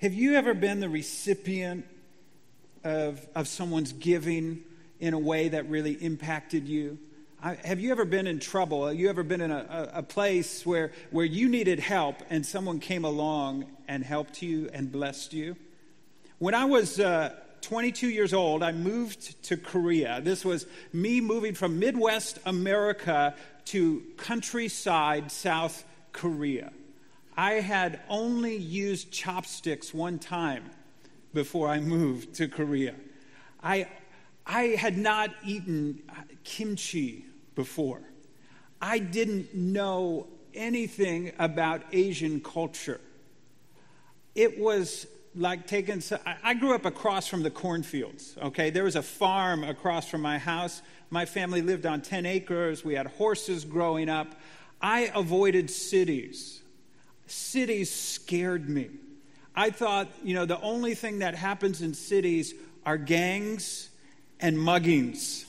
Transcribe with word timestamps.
Have 0.00 0.14
you 0.14 0.36
ever 0.36 0.54
been 0.54 0.80
the 0.80 0.88
recipient 0.88 1.84
of, 2.84 3.20
of 3.34 3.46
someone's 3.46 3.92
giving 3.92 4.62
in 4.98 5.12
a 5.12 5.18
way 5.18 5.50
that 5.50 5.68
really 5.68 5.92
impacted 5.92 6.66
you? 6.66 6.98
I, 7.42 7.56
have 7.64 7.80
you 7.80 7.90
ever 7.90 8.06
been 8.06 8.26
in 8.26 8.40
trouble? 8.40 8.86
Have 8.86 8.96
you 8.96 9.10
ever 9.10 9.22
been 9.22 9.42
in 9.42 9.50
a, 9.50 9.90
a, 9.92 9.98
a, 9.98 10.02
place 10.02 10.64
where, 10.64 10.92
where 11.10 11.26
you 11.26 11.50
needed 11.50 11.80
help 11.80 12.16
and 12.30 12.46
someone 12.46 12.80
came 12.80 13.04
along 13.04 13.66
and 13.88 14.02
helped 14.02 14.40
you 14.40 14.70
and 14.72 14.90
blessed 14.90 15.34
you? 15.34 15.54
When 16.38 16.54
I 16.54 16.64
was 16.64 16.98
uh, 16.98 17.34
22 17.60 18.08
years 18.08 18.32
old, 18.32 18.62
I 18.62 18.72
moved 18.72 19.42
to 19.44 19.58
Korea. 19.58 20.22
This 20.22 20.46
was 20.46 20.64
me 20.94 21.20
moving 21.20 21.52
from 21.52 21.78
Midwest 21.78 22.38
America 22.46 23.34
to 23.66 24.02
countryside 24.16 25.30
South 25.30 25.84
Korea. 26.14 26.72
I 27.36 27.54
had 27.54 28.00
only 28.08 28.56
used 28.56 29.10
chopsticks 29.10 29.94
one 29.94 30.18
time 30.18 30.70
before 31.32 31.68
I 31.68 31.80
moved 31.80 32.34
to 32.34 32.48
Korea. 32.48 32.94
I, 33.62 33.88
I 34.46 34.62
had 34.62 34.98
not 34.98 35.30
eaten 35.44 36.02
uh, 36.08 36.14
kimchi 36.44 37.24
before. 37.54 38.02
I 38.80 38.98
didn't 38.98 39.54
know 39.54 40.26
anything 40.54 41.32
about 41.38 41.82
Asian 41.92 42.40
culture. 42.40 43.00
It 44.34 44.58
was 44.58 45.06
like 45.34 45.66
taking, 45.66 46.02
I 46.42 46.54
grew 46.54 46.74
up 46.74 46.84
across 46.84 47.28
from 47.28 47.42
the 47.42 47.50
cornfields, 47.50 48.36
okay? 48.42 48.70
There 48.70 48.84
was 48.84 48.96
a 48.96 49.02
farm 49.02 49.62
across 49.62 50.08
from 50.08 50.22
my 50.22 50.38
house. 50.38 50.82
My 51.10 51.24
family 51.24 51.62
lived 51.62 51.86
on 51.86 52.00
10 52.00 52.26
acres. 52.26 52.84
We 52.84 52.94
had 52.94 53.06
horses 53.06 53.64
growing 53.64 54.08
up. 54.08 54.34
I 54.80 55.12
avoided 55.14 55.70
cities. 55.70 56.62
Cities 57.30 57.90
scared 57.90 58.68
me. 58.68 58.90
I 59.54 59.70
thought, 59.70 60.08
you 60.22 60.34
know, 60.34 60.46
the 60.46 60.60
only 60.60 60.94
thing 60.94 61.20
that 61.20 61.34
happens 61.34 61.82
in 61.82 61.94
cities 61.94 62.54
are 62.84 62.96
gangs 62.96 63.88
and 64.40 64.56
muggings. 64.56 65.44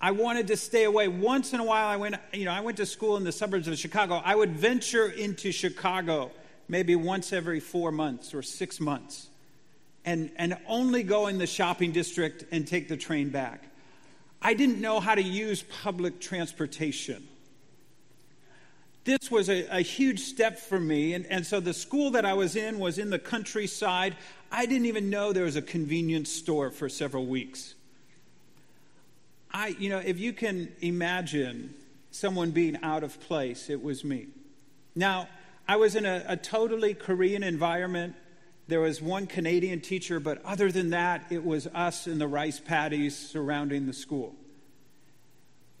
I 0.00 0.10
wanted 0.10 0.48
to 0.48 0.56
stay 0.56 0.84
away. 0.84 1.08
Once 1.08 1.52
in 1.52 1.60
a 1.60 1.64
while, 1.64 1.86
I 1.86 1.96
went, 1.96 2.16
you 2.32 2.44
know, 2.44 2.52
I 2.52 2.60
went 2.60 2.76
to 2.78 2.86
school 2.86 3.16
in 3.16 3.24
the 3.24 3.32
suburbs 3.32 3.68
of 3.68 3.78
Chicago. 3.78 4.20
I 4.24 4.34
would 4.34 4.52
venture 4.52 5.06
into 5.06 5.52
Chicago 5.52 6.30
maybe 6.68 6.96
once 6.96 7.32
every 7.32 7.60
four 7.60 7.92
months 7.92 8.34
or 8.34 8.42
six 8.42 8.80
months 8.80 9.28
and, 10.04 10.30
and 10.36 10.56
only 10.66 11.02
go 11.02 11.26
in 11.26 11.38
the 11.38 11.46
shopping 11.46 11.92
district 11.92 12.44
and 12.50 12.66
take 12.66 12.88
the 12.88 12.96
train 12.96 13.30
back. 13.30 13.64
I 14.40 14.54
didn't 14.54 14.80
know 14.80 14.98
how 14.98 15.14
to 15.14 15.22
use 15.22 15.62
public 15.82 16.20
transportation. 16.20 17.28
This 19.04 19.30
was 19.30 19.48
a, 19.48 19.66
a 19.66 19.80
huge 19.80 20.20
step 20.20 20.58
for 20.58 20.78
me. 20.78 21.14
And, 21.14 21.26
and 21.26 21.44
so 21.44 21.58
the 21.58 21.74
school 21.74 22.12
that 22.12 22.24
I 22.24 22.34
was 22.34 22.54
in 22.54 22.78
was 22.78 22.98
in 22.98 23.10
the 23.10 23.18
countryside. 23.18 24.16
I 24.50 24.66
didn't 24.66 24.86
even 24.86 25.10
know 25.10 25.32
there 25.32 25.44
was 25.44 25.56
a 25.56 25.62
convenience 25.62 26.30
store 26.30 26.70
for 26.70 26.88
several 26.88 27.26
weeks. 27.26 27.74
I, 29.52 29.68
you 29.78 29.90
know, 29.90 29.98
if 29.98 30.18
you 30.18 30.32
can 30.32 30.72
imagine 30.80 31.74
someone 32.10 32.52
being 32.52 32.78
out 32.82 33.02
of 33.02 33.18
place, 33.20 33.68
it 33.68 33.82
was 33.82 34.04
me. 34.04 34.28
Now, 34.94 35.28
I 35.66 35.76
was 35.76 35.96
in 35.96 36.06
a, 36.06 36.24
a 36.28 36.36
totally 36.36 36.94
Korean 36.94 37.42
environment. 37.42 38.14
There 38.68 38.80
was 38.80 39.02
one 39.02 39.26
Canadian 39.26 39.80
teacher, 39.80 40.20
but 40.20 40.44
other 40.44 40.70
than 40.70 40.90
that, 40.90 41.26
it 41.30 41.44
was 41.44 41.66
us 41.68 42.06
in 42.06 42.18
the 42.18 42.28
rice 42.28 42.60
paddies 42.60 43.16
surrounding 43.16 43.86
the 43.86 43.92
school 43.92 44.36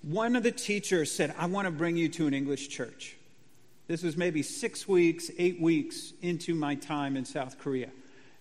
one 0.02 0.36
of 0.36 0.42
the 0.42 0.52
teachers 0.52 1.10
said, 1.10 1.34
I 1.38 1.46
want 1.46 1.66
to 1.66 1.70
bring 1.70 1.96
you 1.96 2.08
to 2.10 2.26
an 2.26 2.34
English 2.34 2.68
church. 2.68 3.16
This 3.88 4.02
was 4.02 4.16
maybe 4.16 4.42
six 4.42 4.86
weeks, 4.88 5.30
eight 5.38 5.60
weeks 5.60 6.12
into 6.22 6.54
my 6.54 6.74
time 6.74 7.16
in 7.16 7.24
South 7.24 7.58
Korea. 7.58 7.90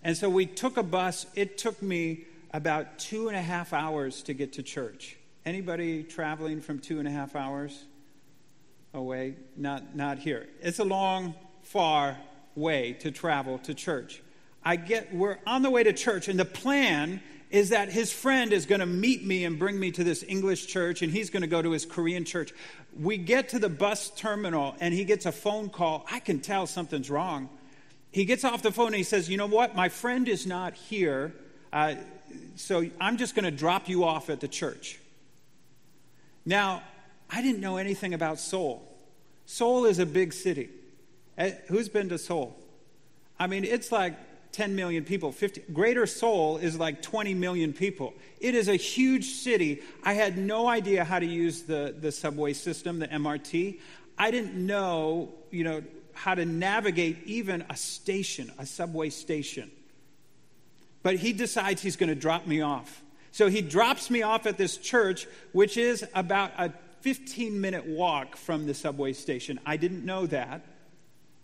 And 0.04 0.18
so 0.18 0.30
we 0.30 0.46
took 0.46 0.78
a 0.78 0.84
bus. 0.84 1.26
It 1.36 1.58
took 1.58 1.82
me 1.82 2.26
about 2.52 3.00
two 3.00 3.28
and 3.28 3.38
a 3.38 3.42
half 3.42 3.74
hours 3.74 4.24
to 4.24 4.34
get 4.34 4.54
to 4.54 4.64
church. 4.64 5.18
Anybody 5.46 6.04
traveling 6.04 6.62
from 6.62 6.80
two 6.80 7.00
and 7.00 7.08
a 7.08 7.12
half 7.12 7.36
hours 7.36 7.86
away? 8.94 9.36
Not, 9.56 9.96
not 9.96 10.20
here. 10.20 10.48
It's 10.62 10.80
a 10.80 10.84
long, 10.84 11.34
far 11.64 12.18
way 12.56 12.94
to 12.94 13.12
travel 13.12 13.58
to 13.60 13.74
church. 13.74 14.22
I 14.64 14.76
get, 14.76 15.14
we're 15.14 15.38
on 15.48 15.64
the 15.64 15.70
way 15.70 15.84
to 15.84 15.94
church, 15.94 16.28
and 16.28 16.40
the 16.40 16.46
plan 16.46 17.22
is 17.52 17.70
that 17.70 17.92
his 17.92 18.12
friend 18.14 18.54
is 18.54 18.66
going 18.66 18.80
to 18.80 18.86
meet 18.86 19.26
me 19.26 19.44
and 19.44 19.60
bring 19.60 19.78
me 19.78 19.92
to 19.92 20.04
this 20.06 20.24
English 20.26 20.68
church, 20.68 21.02
and 21.02 21.12
he's 21.12 21.30
going 21.30 21.42
to 21.42 21.48
go 21.48 21.62
to 21.62 21.72
his 21.72 21.86
Korean 21.86 22.24
church. 22.24 22.54
We 22.98 23.18
get 23.18 23.50
to 23.50 23.60
the 23.60 23.70
bus 23.70 24.10
terminal, 24.16 24.76
and 24.80 24.94
he 24.94 25.04
gets 25.04 25.26
a 25.26 25.34
phone 25.34 25.70
call. 25.70 26.06
I 26.10 26.20
can 26.20 26.40
tell 26.40 26.66
something's 26.66 27.10
wrong. 27.10 27.50
He 28.12 28.24
gets 28.24 28.46
off 28.46 28.62
the 28.62 28.72
phone 28.72 28.88
and 28.88 28.96
he 28.96 29.04
says, 29.04 29.30
You 29.30 29.38
know 29.38 29.48
what? 29.48 29.76
My 29.76 29.90
friend 29.90 30.28
is 30.30 30.48
not 30.48 30.74
here, 30.76 31.34
uh, 31.74 31.96
so 32.56 32.86
I'm 33.00 33.18
just 33.18 33.36
going 33.36 33.46
to 33.46 33.52
drop 33.52 33.90
you 33.90 34.06
off 34.06 34.30
at 34.30 34.40
the 34.40 34.48
church. 34.48 35.00
Now, 36.46 36.84
I 37.30 37.42
didn't 37.42 37.60
know 37.60 37.78
anything 37.78 38.14
about 38.14 38.40
Seoul. 38.40 38.82
Seoul 39.46 39.86
is 39.86 40.00
a 40.00 40.06
big 40.06 40.32
city. 40.32 40.70
Uh, 41.38 41.50
who's 41.68 41.90
been 41.90 42.08
to 42.10 42.18
Seoul? 42.18 42.58
I 43.38 43.48
mean, 43.48 43.66
it's 43.66 43.92
like 43.92 44.16
10 44.52 44.76
million 44.76 45.04
people. 45.04 45.32
50, 45.32 45.64
Greater 45.74 46.06
Seoul 46.06 46.58
is 46.58 46.78
like 46.78 47.02
20 47.02 47.34
million 47.34 47.74
people. 47.74 48.14
It 48.40 48.56
is 48.56 48.68
a 48.68 48.76
huge 48.76 49.26
city. 49.26 49.82
I 50.04 50.14
had 50.14 50.38
no 50.38 50.68
idea 50.68 51.04
how 51.04 51.20
to 51.20 51.26
use 51.26 51.64
the, 51.64 51.96
the 51.98 52.12
subway 52.12 52.54
system, 52.54 53.00
the 53.00 53.08
MRT. 53.08 53.80
I 54.18 54.32
didn't 54.32 54.54
know, 54.56 55.34
you 55.52 55.64
know, 55.64 55.84
how 56.14 56.36
to 56.36 56.46
navigate 56.46 57.24
even 57.26 57.66
a 57.70 57.76
station, 57.76 58.52
a 58.60 58.66
subway 58.66 59.10
station. 59.10 59.72
But 61.04 61.16
he 61.16 61.34
decides 61.34 61.82
he's 61.82 61.96
going 61.96 62.10
to 62.10 62.16
drop 62.16 62.46
me 62.46 62.62
off. 62.62 63.02
So 63.32 63.50
he 63.50 63.62
drops 63.62 64.10
me 64.10 64.22
off 64.22 64.46
at 64.46 64.58
this 64.58 64.78
church, 64.78 65.28
which 65.54 65.78
is 65.78 66.06
about 66.14 66.52
a 66.58 66.74
15 67.02 67.60
minute 67.60 67.88
walk 67.88 68.36
from 68.36 68.68
the 68.68 68.74
subway 68.74 69.14
station. 69.14 69.60
I 69.66 69.78
didn't 69.78 70.06
know 70.06 70.28
that. 70.28 70.64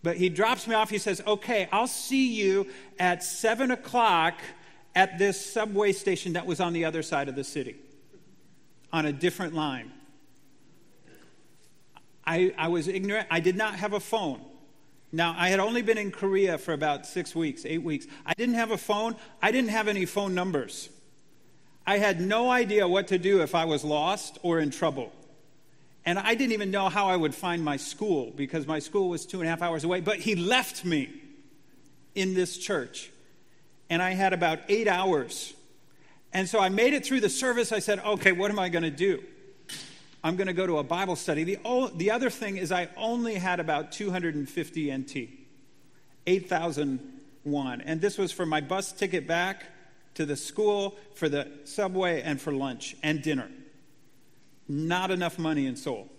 But 0.04 0.18
he 0.18 0.30
drops 0.30 0.68
me 0.68 0.76
off. 0.76 0.90
He 0.90 0.98
says, 0.98 1.22
Okay, 1.26 1.68
I'll 1.72 1.88
see 1.88 2.34
you 2.34 2.68
at 3.00 3.24
7 3.24 3.72
o'clock 3.72 4.40
at 4.96 5.18
this 5.20 5.44
subway 5.44 5.92
station 5.92 6.34
that 6.34 6.46
was 6.46 6.60
on 6.60 6.74
the 6.74 6.86
other 6.86 7.04
side 7.04 7.30
of 7.30 7.36
the 7.36 7.44
city, 7.44 7.76
on 8.92 9.06
a 9.06 9.12
different 9.12 9.54
line. 9.54 9.92
I, 12.26 12.54
I 12.58 12.68
was 12.68 12.88
ignorant. 12.88 13.28
I 13.32 13.40
did 13.40 13.56
not 13.56 13.76
have 13.76 13.94
a 13.94 14.00
phone. 14.00 14.42
Now, 15.12 15.34
I 15.38 15.50
had 15.50 15.60
only 15.60 15.82
been 15.82 15.98
in 15.98 16.12
Korea 16.12 16.58
for 16.58 16.74
about 16.74 17.06
six 17.06 17.34
weeks, 17.34 17.66
eight 17.66 17.82
weeks. 17.82 18.06
I 18.26 18.34
didn't 18.34 18.56
have 18.56 18.72
a 18.72 18.78
phone. 18.78 19.16
I 19.42 19.52
didn't 19.52 19.70
have 19.70 19.88
any 19.88 20.06
phone 20.06 20.36
numbers. 20.36 20.90
I 21.86 22.00
had 22.00 22.20
no 22.20 22.52
idea 22.52 22.86
what 22.86 23.08
to 23.08 23.18
do 23.18 23.42
if 23.42 23.56
I 23.56 23.64
was 23.64 23.86
lost 23.86 24.38
or 24.44 24.60
in 24.60 24.72
trouble. 24.72 25.14
And 26.08 26.18
I 26.18 26.36
didn't 26.36 26.54
even 26.54 26.72
know 26.72 26.88
how 26.88 27.08
I 27.08 27.18
would 27.18 27.36
find 27.36 27.62
my 27.62 27.76
school 27.76 28.32
because 28.34 28.66
my 28.66 28.80
school 28.80 29.10
was 29.10 29.26
two 29.26 29.42
and 29.42 29.48
a 29.48 29.50
half 29.50 29.62
hours 29.62 29.84
away. 29.84 30.00
But 30.00 30.20
he 30.20 30.38
left 30.38 30.86
me 30.86 31.10
in 32.16 32.34
this 32.34 32.58
church. 32.58 33.12
And 33.90 34.02
I 34.02 34.12
had 34.12 34.32
about 34.32 34.60
eight 34.70 34.88
hours. 34.88 35.54
And 36.32 36.48
so 36.48 36.62
I 36.62 36.70
made 36.70 36.94
it 36.94 37.06
through 37.06 37.20
the 37.20 37.30
service. 37.30 37.74
I 37.74 37.80
said, 37.80 38.00
okay, 38.00 38.32
what 38.32 38.50
am 38.52 38.58
I 38.58 38.70
going 38.70 38.84
to 38.84 38.90
do? 38.90 39.22
I'm 40.24 40.38
going 40.38 40.48
to 40.48 40.54
go 40.54 40.66
to 40.66 40.78
a 40.78 40.84
Bible 40.84 41.18
study. 41.18 41.44
The, 41.44 41.60
o- 41.66 41.90
the 41.90 42.12
other 42.12 42.30
thing 42.30 42.56
is, 42.56 42.72
I 42.72 42.88
only 42.96 43.36
had 43.36 43.60
about 43.60 43.92
250 43.92 44.98
NT, 44.98 45.30
8,001. 46.26 47.82
And 47.82 48.00
this 48.00 48.18
was 48.18 48.32
for 48.32 48.46
my 48.46 48.62
bus 48.62 48.94
ticket 48.94 49.28
back 49.28 49.66
to 50.14 50.26
the 50.26 50.38
school, 50.38 50.96
for 51.16 51.28
the 51.28 51.52
subway, 51.66 52.22
and 52.22 52.40
for 52.40 52.54
lunch 52.54 52.96
and 53.04 53.22
dinner 53.22 53.50
not 54.68 55.12
enough 55.12 55.40
money 55.40 55.66
in 55.66 55.76
Seoul. 55.76 56.10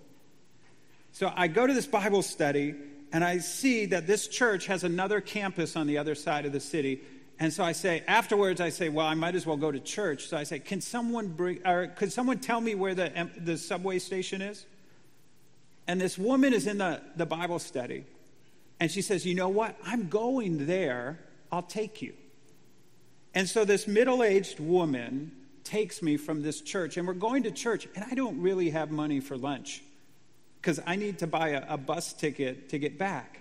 So 1.13 1.33
I 1.35 1.49
go 1.49 1.67
to 1.67 1.73
this 1.73 1.87
Bible 1.87 2.23
study 2.23 2.75
and 3.13 3.25
I 3.25 3.39
see 3.39 3.87
that 3.87 4.07
this 4.07 4.29
church 4.29 4.67
has 4.67 4.85
another 4.85 5.21
campus 5.21 5.77
on 5.77 5.87
the 5.87 5.99
other 5.99 6.15
side 6.15 6.47
of 6.47 6.53
the 6.53 6.61
city. 6.61 7.01
And 7.39 7.53
so 7.53 7.65
I 7.65 7.73
say, 7.73 8.03
afterwards, 8.07 8.61
I 8.61 8.69
say, 8.69 8.89
well, 8.89 9.07
I 9.07 9.15
might 9.15 9.35
as 9.35 9.47
well 9.47 9.57
go 9.57 9.73
to 9.73 9.81
church. 9.81 10.27
So 10.29 10.37
I 10.37 10.43
say, 10.43 10.59
can 10.59 10.81
someone 10.81 11.29
bring, 11.29 11.67
or 11.67 11.87
could 11.87 12.13
someone 12.13 12.39
tell 12.39 12.61
me 12.61 12.75
where 12.75 12.95
the, 12.95 13.31
the 13.37 13.57
subway 13.57 13.99
station 13.99 14.43
is? 14.43 14.67
And 15.87 16.01
this 16.01 16.19
woman 16.19 16.53
is 16.53 16.67
in 16.67 16.79
the, 16.79 17.01
the 17.17 17.27
Bible 17.27 17.59
study. 17.59 18.05
And 18.81 18.91
she 18.91 19.03
says, 19.03 19.25
you 19.25 19.35
know 19.35 19.49
what? 19.49 19.77
I'm 19.85 20.09
going 20.09 20.67
there. 20.67 21.19
I'll 21.51 21.63
take 21.63 22.03
you. 22.03 22.15
And 23.35 23.49
so 23.49 23.65
this 23.65 23.87
middle 23.87 24.23
aged 24.23 24.61
woman 24.61 25.33
takes 25.69 26.03
me 26.03 26.17
from 26.17 26.43
this 26.43 26.61
church. 26.61 26.97
And 26.97 27.07
we're 27.07 27.15
going 27.15 27.43
to 27.43 27.51
church, 27.51 27.87
and 27.95 28.05
I 28.11 28.15
don't 28.15 28.41
really 28.41 28.71
have 28.71 28.91
money 28.91 29.21
for 29.21 29.37
lunch 29.37 29.83
because 30.61 30.81
I 30.87 30.97
need 30.97 31.19
to 31.19 31.27
buy 31.27 31.51
a, 31.51 31.75
a, 31.75 31.77
bus 31.77 32.13
ticket 32.13 32.71
to 32.71 32.79
get 32.79 32.99
back. 32.99 33.41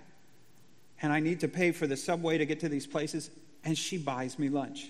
And 1.00 1.12
I 1.12 1.20
need 1.20 1.40
to 1.40 1.48
pay 1.48 1.72
for 1.72 1.86
the 1.86 1.96
subway 1.96 2.38
to 2.38 2.46
get 2.46 2.60
to 2.60 2.68
these 2.68 2.86
places. 2.86 3.30
And 3.64 3.76
she 3.76 3.96
buys 3.96 4.38
me 4.38 4.48
lunch. 4.50 4.88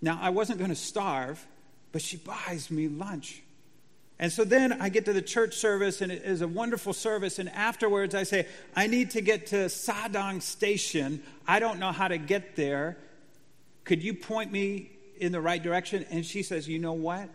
Now, 0.00 0.18
I 0.22 0.30
wasn't 0.30 0.58
going 0.58 0.70
to 0.70 0.76
starve, 0.76 1.44
but 1.90 2.00
she 2.00 2.16
buys 2.16 2.70
me 2.70 2.86
lunch. 2.86 3.42
And 4.20 4.32
so 4.32 4.44
then 4.44 4.80
I 4.80 4.88
get 4.88 5.04
to 5.06 5.12
the 5.12 5.22
church 5.22 5.54
service, 5.54 6.00
and 6.00 6.12
it 6.12 6.22
is 6.22 6.42
a 6.42 6.48
wonderful 6.48 6.92
service. 6.92 7.38
And 7.38 7.48
afterwards, 7.50 8.14
I 8.14 8.22
say, 8.22 8.46
I 8.76 8.86
need 8.86 9.10
to 9.12 9.20
get 9.20 9.46
to 9.48 9.66
Sadang 9.66 10.42
Station. 10.42 11.22
I 11.46 11.58
don't 11.58 11.78
know 11.78 11.92
how 11.92 12.08
to 12.08 12.18
get 12.18 12.54
there. 12.56 12.98
Could 13.84 14.02
you 14.02 14.14
point 14.14 14.52
me 14.52 14.90
in 15.20 15.32
the 15.32 15.40
right 15.40 15.62
direction? 15.62 16.04
And 16.10 16.24
she 16.24 16.42
says, 16.42 16.68
You 16.68 16.78
know 16.78 16.92
what? 16.92 17.28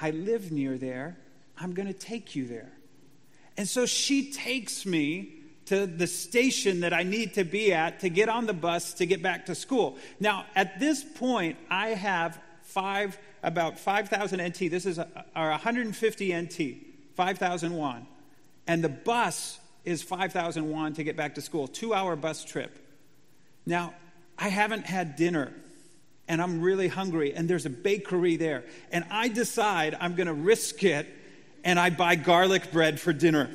I 0.00 0.10
live 0.10 0.52
near 0.52 0.76
there. 0.76 1.16
I'm 1.58 1.72
going 1.72 1.88
to 1.88 1.94
take 1.94 2.34
you 2.34 2.46
there. 2.46 2.72
And 3.56 3.68
so 3.68 3.86
she 3.86 4.32
takes 4.32 4.84
me 4.84 5.34
to 5.66 5.86
the 5.86 6.06
station 6.06 6.80
that 6.80 6.92
I 6.92 7.04
need 7.04 7.34
to 7.34 7.44
be 7.44 7.72
at 7.72 8.00
to 8.00 8.08
get 8.08 8.28
on 8.28 8.46
the 8.46 8.52
bus 8.52 8.94
to 8.94 9.06
get 9.06 9.22
back 9.22 9.46
to 9.46 9.54
school. 9.54 9.96
Now, 10.20 10.46
at 10.54 10.78
this 10.78 11.02
point, 11.02 11.56
I 11.70 11.90
have 11.90 12.38
five 12.62 13.18
about 13.42 13.78
5,000 13.78 14.42
NT. 14.42 14.70
This 14.70 14.86
is 14.86 14.98
our 14.98 15.50
150 15.50 16.34
NT, 16.34 16.60
5,000 17.14 17.74
won. 17.74 18.06
And 18.66 18.82
the 18.82 18.88
bus 18.88 19.60
is 19.84 20.02
5,000 20.02 20.68
won 20.68 20.94
to 20.94 21.04
get 21.04 21.16
back 21.16 21.34
to 21.34 21.40
school, 21.40 21.68
two 21.68 21.92
hour 21.94 22.16
bus 22.16 22.44
trip. 22.44 22.78
Now, 23.66 23.94
I 24.38 24.48
haven't 24.48 24.86
had 24.86 25.16
dinner 25.16 25.52
and 26.26 26.40
I'm 26.40 26.60
really 26.60 26.88
hungry, 26.88 27.34
and 27.34 27.48
there's 27.48 27.66
a 27.66 27.70
bakery 27.70 28.36
there. 28.36 28.64
And 28.90 29.04
I 29.10 29.28
decide 29.28 29.96
I'm 30.00 30.14
going 30.14 30.26
to 30.26 30.34
risk 30.34 30.82
it 30.82 31.06
and 31.64 31.78
I 31.80 31.90
buy 31.90 32.14
garlic 32.14 32.70
bread 32.70 33.00
for 33.00 33.12
dinner. 33.12 33.50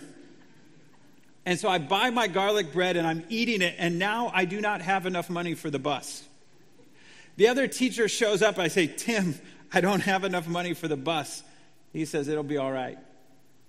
And 1.46 1.60
so 1.60 1.70
I 1.70 1.78
buy 1.78 2.10
my 2.10 2.28
garlic 2.28 2.74
bread 2.74 2.98
and 2.98 3.08
I'm 3.08 3.24
eating 3.30 3.62
it, 3.62 3.76
and 3.78 3.98
now 3.98 4.32
I 4.34 4.46
do 4.46 4.60
not 4.60 4.82
have 4.82 5.06
enough 5.06 5.30
money 5.30 5.54
for 5.54 5.70
the 5.70 5.80
bus. 5.80 6.24
The 7.38 7.48
other 7.48 7.68
teacher 7.68 8.08
shows 8.08 8.42
up. 8.42 8.60
I 8.60 8.68
say, 8.68 8.88
Tim, 8.88 9.40
I 9.72 9.82
don't 9.82 10.02
have 10.02 10.24
enough 10.24 10.48
money 10.48 10.74
for 10.74 10.88
the 10.88 10.98
bus. 10.98 11.44
He 11.94 12.06
says, 12.06 12.28
It'll 12.28 12.44
be 12.44 12.58
all 12.58 12.72
right. 12.72 12.98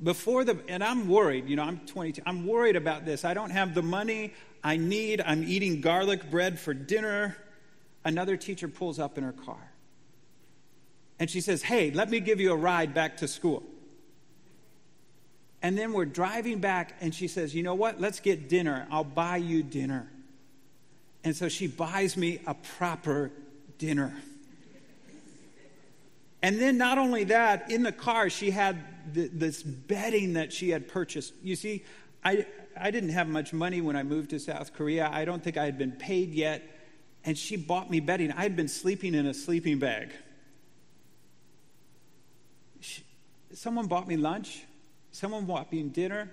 Before 0.02 0.44
the, 0.44 0.58
and 0.66 0.82
I'm 0.82 1.08
worried, 1.08 1.48
you 1.48 1.56
know, 1.56 1.62
I'm 1.62 1.78
22. 1.80 2.22
I'm 2.24 2.46
worried 2.46 2.76
about 2.76 3.04
this. 3.04 3.24
I 3.24 3.34
don't 3.34 3.50
have 3.50 3.74
the 3.74 3.82
money 3.82 4.32
I 4.64 4.78
need. 4.78 5.20
I'm 5.20 5.44
eating 5.44 5.82
garlic 5.82 6.30
bread 6.30 6.58
for 6.58 6.72
dinner. 6.72 7.36
Another 8.04 8.36
teacher 8.36 8.68
pulls 8.68 8.98
up 8.98 9.18
in 9.18 9.24
her 9.24 9.32
car. 9.32 9.72
And 11.18 11.28
she 11.28 11.40
says, 11.40 11.62
Hey, 11.62 11.90
let 11.90 12.10
me 12.10 12.20
give 12.20 12.40
you 12.40 12.52
a 12.52 12.56
ride 12.56 12.94
back 12.94 13.18
to 13.18 13.28
school. 13.28 13.62
And 15.62 15.76
then 15.76 15.92
we're 15.92 16.06
driving 16.06 16.58
back, 16.58 16.96
and 17.00 17.14
she 17.14 17.28
says, 17.28 17.54
You 17.54 17.62
know 17.62 17.74
what? 17.74 18.00
Let's 18.00 18.20
get 18.20 18.48
dinner. 18.48 18.86
I'll 18.90 19.04
buy 19.04 19.36
you 19.36 19.62
dinner. 19.62 20.10
And 21.22 21.36
so 21.36 21.48
she 21.48 21.66
buys 21.66 22.16
me 22.16 22.40
a 22.46 22.54
proper 22.54 23.30
dinner. 23.78 24.14
And 26.42 26.58
then, 26.58 26.78
not 26.78 26.96
only 26.96 27.24
that, 27.24 27.70
in 27.70 27.82
the 27.82 27.92
car, 27.92 28.30
she 28.30 28.50
had 28.50 28.82
this 29.12 29.62
bedding 29.62 30.34
that 30.34 30.54
she 30.54 30.70
had 30.70 30.88
purchased. 30.88 31.34
You 31.42 31.54
see, 31.54 31.84
I, 32.24 32.46
I 32.74 32.90
didn't 32.90 33.10
have 33.10 33.28
much 33.28 33.52
money 33.52 33.82
when 33.82 33.94
I 33.94 34.02
moved 34.02 34.30
to 34.30 34.40
South 34.40 34.72
Korea. 34.72 35.10
I 35.12 35.26
don't 35.26 35.44
think 35.44 35.58
I 35.58 35.66
had 35.66 35.76
been 35.76 35.92
paid 35.92 36.32
yet. 36.32 36.62
And 37.24 37.36
she 37.36 37.56
bought 37.56 37.90
me 37.90 38.00
bedding. 38.00 38.32
I 38.32 38.42
had 38.42 38.56
been 38.56 38.68
sleeping 38.68 39.14
in 39.14 39.26
a 39.26 39.34
sleeping 39.34 39.78
bag. 39.78 40.12
She, 42.80 43.04
someone 43.52 43.86
bought 43.86 44.08
me 44.08 44.16
lunch, 44.16 44.64
someone 45.12 45.44
bought 45.44 45.70
me 45.70 45.82
dinner, 45.82 46.30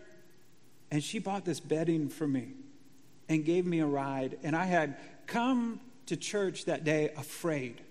and 0.89 1.03
she 1.03 1.19
bought 1.19 1.43
this 1.43 1.59
bedding 1.59 2.09
for 2.09 2.27
me 2.27 2.53
and 3.27 3.43
gave 3.43 3.65
me 3.65 3.79
a 3.79 3.85
ride. 3.85 4.37
And 4.43 4.55
I 4.55 4.65
had 4.65 4.97
come 5.25 5.81
to 6.05 6.15
church 6.15 6.65
that 6.65 6.83
day 6.83 7.11
afraid. 7.17 7.81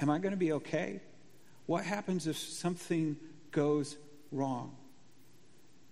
Am 0.00 0.10
I 0.10 0.18
going 0.18 0.32
to 0.32 0.36
be 0.36 0.52
okay? 0.52 1.00
What 1.66 1.84
happens 1.84 2.26
if 2.26 2.36
something 2.36 3.16
goes 3.50 3.96
wrong? 4.32 4.76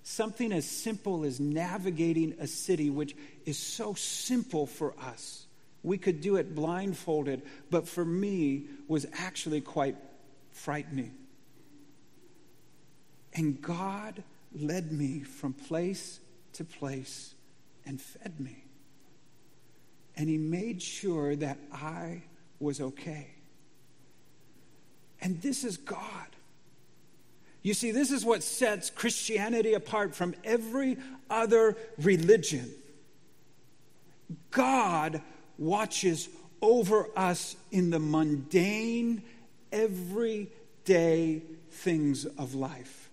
Something 0.04 0.52
as 0.52 0.68
simple 0.68 1.24
as 1.24 1.40
navigating 1.40 2.36
a 2.38 2.46
city, 2.46 2.90
which 2.90 3.16
is 3.46 3.58
so 3.58 3.94
simple 3.94 4.66
for 4.66 4.94
us. 5.00 5.46
We 5.82 5.96
could 5.96 6.20
do 6.20 6.36
it 6.36 6.54
blindfolded, 6.54 7.42
but 7.70 7.88
for 7.88 8.04
me 8.04 8.66
was 8.86 9.06
actually 9.14 9.62
quite 9.62 9.96
frightening. 10.52 11.14
And 13.32 13.60
God 13.60 14.22
led 14.54 14.92
me 14.92 15.20
from 15.20 15.54
place 15.54 16.20
to 16.52 16.64
place 16.64 17.34
and 17.86 18.00
fed 18.00 18.38
me. 18.38 18.64
And 20.16 20.28
He 20.28 20.36
made 20.36 20.82
sure 20.82 21.34
that 21.36 21.58
I 21.72 22.22
was 22.60 22.80
okay. 22.80 23.28
And 25.20 25.40
this 25.40 25.64
is 25.64 25.78
God. 25.78 26.33
You 27.64 27.72
see, 27.72 27.92
this 27.92 28.10
is 28.10 28.26
what 28.26 28.42
sets 28.42 28.90
Christianity 28.90 29.72
apart 29.72 30.14
from 30.14 30.34
every 30.44 30.98
other 31.30 31.78
religion. 31.98 32.70
God 34.50 35.22
watches 35.56 36.28
over 36.60 37.08
us 37.16 37.56
in 37.70 37.88
the 37.88 37.98
mundane, 37.98 39.22
everyday 39.72 41.42
things 41.70 42.26
of 42.26 42.54
life. 42.54 43.08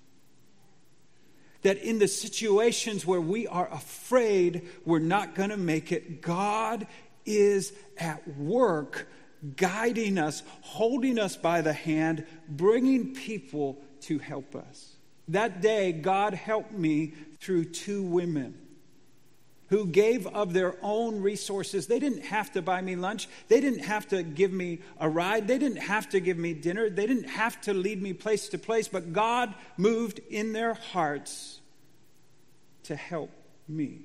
That 1.62 1.78
in 1.78 2.00
the 2.00 2.10
situations 2.10 3.06
where 3.06 3.22
we 3.22 3.48
are 3.48 3.72
afraid 3.72 4.68
we're 4.84 5.00
not 5.00 5.34
going 5.34 5.52
to 5.52 5.58
make 5.58 5.94
it, 5.94 6.22
God 6.22 6.88
is 7.26 7.72
at 7.98 8.28
work 8.38 9.08
guiding 9.56 10.18
us, 10.18 10.44
holding 10.60 11.18
us 11.18 11.38
by 11.38 11.62
the 11.62 11.74
hand, 11.74 12.26
bringing 12.50 13.14
people 13.14 13.82
to 14.02 14.20
help 14.20 14.56
us. 14.56 14.96
That 15.28 15.62
day, 15.62 15.92
God 15.92 16.34
helped 16.34 16.72
me 16.72 17.14
through 17.40 17.66
two 17.66 18.04
women 18.04 18.58
who 19.68 19.86
gave 19.86 20.28
of 20.28 20.52
their 20.52 20.76
own 20.82 21.22
resources. 21.22 21.88
They 21.88 22.00
didn't 22.00 22.26
have 22.26 22.52
to 22.54 22.62
buy 22.62 22.82
me 22.82 22.98
lunch. 22.98 23.30
They 23.48 23.62
didn't 23.62 23.86
have 23.86 24.06
to 24.10 24.22
give 24.22 24.52
me 24.52 24.80
a 25.00 25.08
ride. 25.08 25.48
They 25.48 25.58
didn't 25.58 25.78
have 25.78 26.10
to 26.10 26.20
give 26.20 26.38
me 26.38 26.54
dinner. 26.54 26.90
They 26.90 27.08
didn't 27.08 27.30
have 27.30 27.60
to 27.62 27.74
lead 27.74 28.02
me 28.02 28.12
place 28.12 28.50
to 28.50 28.58
place. 28.58 28.90
But 28.90 29.14
God 29.14 29.54
moved 29.78 30.20
in 30.30 30.52
their 30.52 30.74
hearts 30.74 31.62
to 32.84 32.98
help 32.98 33.32
me. 33.70 34.02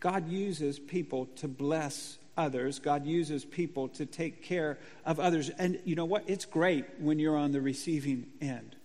God 0.00 0.28
uses 0.28 0.80
people 0.80 1.26
to 1.36 1.46
bless 1.46 2.18
others. 2.36 2.78
God 2.78 3.06
uses 3.06 3.44
people 3.44 3.88
to 3.90 4.06
take 4.06 4.42
care 4.42 4.78
of 5.04 5.20
others. 5.20 5.50
And 5.50 5.80
you 5.84 5.94
know 5.94 6.04
what? 6.04 6.24
It's 6.26 6.44
great 6.44 6.84
when 6.98 7.18
you're 7.18 7.36
on 7.36 7.52
the 7.52 7.60
receiving 7.60 8.26
end. 8.40 8.76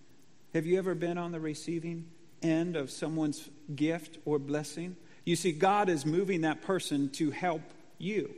Have 0.53 0.65
you 0.65 0.77
ever 0.77 0.95
been 0.95 1.18
on 1.18 1.31
the 1.31 1.39
receiving 1.39 2.07
end 2.42 2.75
of 2.75 2.92
someone's 2.92 3.50
gift 3.75 4.18
or 4.25 4.39
blessing? 4.39 4.95
You 5.25 5.36
see, 5.36 5.51
God 5.51 5.89
is 5.89 6.06
moving 6.06 6.42
that 6.42 6.62
person 6.62 7.09
to 7.12 7.31
help 7.31 7.62
you. 7.97 8.34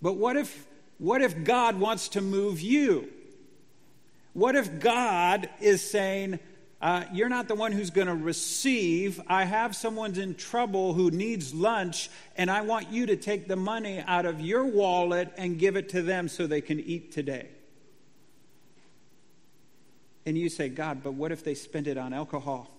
But 0.00 0.14
what 0.14 0.36
if, 0.36 0.66
what 0.98 1.22
if 1.22 1.44
God 1.44 1.78
wants 1.80 2.08
to 2.10 2.20
move 2.20 2.60
you? 2.60 3.08
What 4.34 4.56
if 4.56 4.80
God 4.80 5.48
is 5.60 5.88
saying, 5.88 6.40
uh, 6.84 7.02
You're 7.14 7.30
not 7.30 7.48
the 7.48 7.54
one 7.54 7.72
who's 7.72 7.88
going 7.88 8.08
to 8.08 8.14
receive. 8.14 9.18
I 9.26 9.44
have 9.44 9.74
someone's 9.74 10.18
in 10.18 10.34
trouble 10.34 10.92
who 10.92 11.10
needs 11.10 11.54
lunch, 11.54 12.10
and 12.36 12.50
I 12.50 12.60
want 12.60 12.92
you 12.92 13.06
to 13.06 13.16
take 13.16 13.48
the 13.48 13.56
money 13.56 14.04
out 14.06 14.26
of 14.26 14.42
your 14.42 14.66
wallet 14.66 15.32
and 15.38 15.58
give 15.58 15.76
it 15.76 15.88
to 15.88 16.02
them 16.02 16.28
so 16.28 16.46
they 16.46 16.60
can 16.60 16.78
eat 16.78 17.10
today. 17.10 17.48
And 20.26 20.36
you 20.36 20.50
say, 20.50 20.68
God, 20.68 21.02
but 21.02 21.14
what 21.14 21.32
if 21.32 21.42
they 21.42 21.54
spend 21.54 21.86
it 21.86 21.96
on 21.96 22.12
alcohol? 22.12 22.70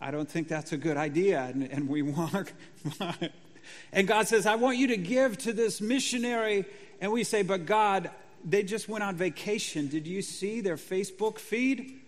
I 0.00 0.10
don't 0.10 0.28
think 0.28 0.48
that's 0.48 0.72
a 0.72 0.76
good 0.76 0.96
idea. 0.96 1.42
And, 1.42 1.70
and 1.70 1.88
we 1.88 2.02
want, 2.02 2.52
and 3.92 4.08
God 4.08 4.26
says, 4.26 4.46
I 4.46 4.56
want 4.56 4.78
you 4.78 4.88
to 4.88 4.96
give 4.96 5.38
to 5.38 5.52
this 5.52 5.80
missionary. 5.80 6.64
And 7.00 7.12
we 7.12 7.22
say, 7.22 7.42
but 7.42 7.66
God, 7.66 8.10
they 8.44 8.64
just 8.64 8.88
went 8.88 9.04
on 9.04 9.14
vacation. 9.14 9.86
Did 9.86 10.08
you 10.08 10.22
see 10.22 10.60
their 10.60 10.76
Facebook 10.76 11.38
feed? 11.38 12.00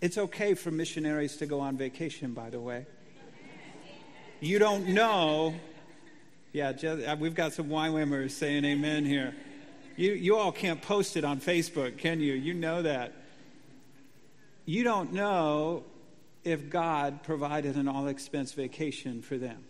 It's 0.00 0.16
okay 0.16 0.54
for 0.54 0.70
missionaries 0.70 1.36
to 1.38 1.46
go 1.46 1.60
on 1.60 1.76
vacation, 1.76 2.32
by 2.32 2.50
the 2.50 2.60
way. 2.60 2.86
You 4.40 4.60
don't 4.60 4.88
know. 4.88 5.54
Yeah, 6.52 6.72
just, 6.72 7.04
uh, 7.04 7.16
we've 7.18 7.34
got 7.34 7.52
some 7.52 7.68
YWAMers 7.68 8.30
saying 8.30 8.64
amen 8.64 9.04
here. 9.04 9.34
You, 9.96 10.12
you 10.12 10.36
all 10.36 10.52
can't 10.52 10.80
post 10.80 11.16
it 11.16 11.24
on 11.24 11.40
Facebook, 11.40 11.98
can 11.98 12.20
you? 12.20 12.34
You 12.34 12.54
know 12.54 12.82
that. 12.82 13.12
You 14.64 14.84
don't 14.84 15.12
know 15.12 15.84
if 16.44 16.70
God 16.70 17.24
provided 17.24 17.74
an 17.74 17.88
all 17.88 18.06
expense 18.06 18.52
vacation 18.52 19.22
for 19.22 19.36
them. 19.36 19.64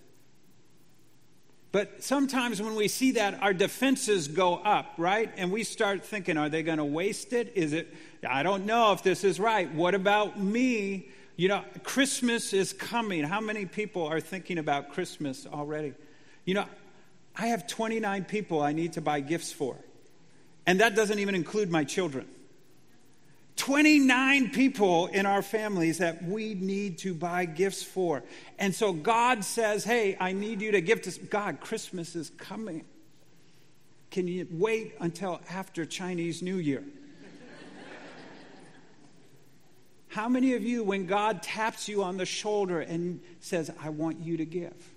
But 1.70 2.02
sometimes 2.02 2.62
when 2.62 2.74
we 2.76 2.88
see 2.88 3.12
that, 3.12 3.42
our 3.42 3.52
defenses 3.52 4.28
go 4.28 4.54
up, 4.54 4.94
right? 4.96 5.30
And 5.36 5.52
we 5.52 5.64
start 5.64 6.04
thinking, 6.04 6.38
are 6.38 6.48
they 6.48 6.62
going 6.62 6.78
to 6.78 6.84
waste 6.84 7.32
it? 7.32 7.52
Is 7.54 7.74
it, 7.74 7.94
I 8.28 8.42
don't 8.42 8.64
know 8.64 8.92
if 8.92 9.02
this 9.02 9.22
is 9.22 9.38
right. 9.38 9.72
What 9.74 9.94
about 9.94 10.38
me? 10.40 11.10
You 11.36 11.48
know, 11.48 11.64
Christmas 11.84 12.52
is 12.52 12.72
coming. 12.72 13.22
How 13.22 13.40
many 13.40 13.66
people 13.66 14.06
are 14.06 14.20
thinking 14.20 14.58
about 14.58 14.92
Christmas 14.92 15.46
already? 15.46 15.92
You 16.46 16.54
know, 16.54 16.64
I 17.36 17.48
have 17.48 17.66
29 17.66 18.24
people 18.24 18.62
I 18.62 18.72
need 18.72 18.94
to 18.94 19.02
buy 19.02 19.20
gifts 19.20 19.52
for. 19.52 19.76
And 20.66 20.80
that 20.80 20.96
doesn't 20.96 21.18
even 21.18 21.34
include 21.34 21.70
my 21.70 21.84
children. 21.84 22.26
29 23.58 24.50
people 24.50 25.08
in 25.08 25.26
our 25.26 25.42
families 25.42 25.98
that 25.98 26.24
we 26.24 26.54
need 26.54 26.98
to 26.98 27.12
buy 27.12 27.44
gifts 27.44 27.82
for. 27.82 28.22
And 28.58 28.74
so 28.74 28.92
God 28.92 29.44
says, 29.44 29.84
Hey, 29.84 30.16
I 30.18 30.32
need 30.32 30.62
you 30.62 30.72
to 30.72 30.80
give 30.80 31.02
to 31.02 31.10
God, 31.26 31.60
Christmas 31.60 32.16
is 32.16 32.30
coming. 32.30 32.84
Can 34.10 34.26
you 34.26 34.46
wait 34.50 34.94
until 35.00 35.40
after 35.50 35.84
Chinese 35.84 36.40
New 36.40 36.56
Year? 36.56 36.82
How 40.08 40.28
many 40.28 40.54
of 40.54 40.62
you, 40.62 40.82
when 40.82 41.06
God 41.06 41.42
taps 41.42 41.88
you 41.88 42.04
on 42.04 42.16
the 42.16 42.24
shoulder 42.24 42.80
and 42.80 43.20
says, 43.40 43.70
I 43.82 43.90
want 43.90 44.20
you 44.20 44.38
to 44.38 44.46
give, 44.46 44.94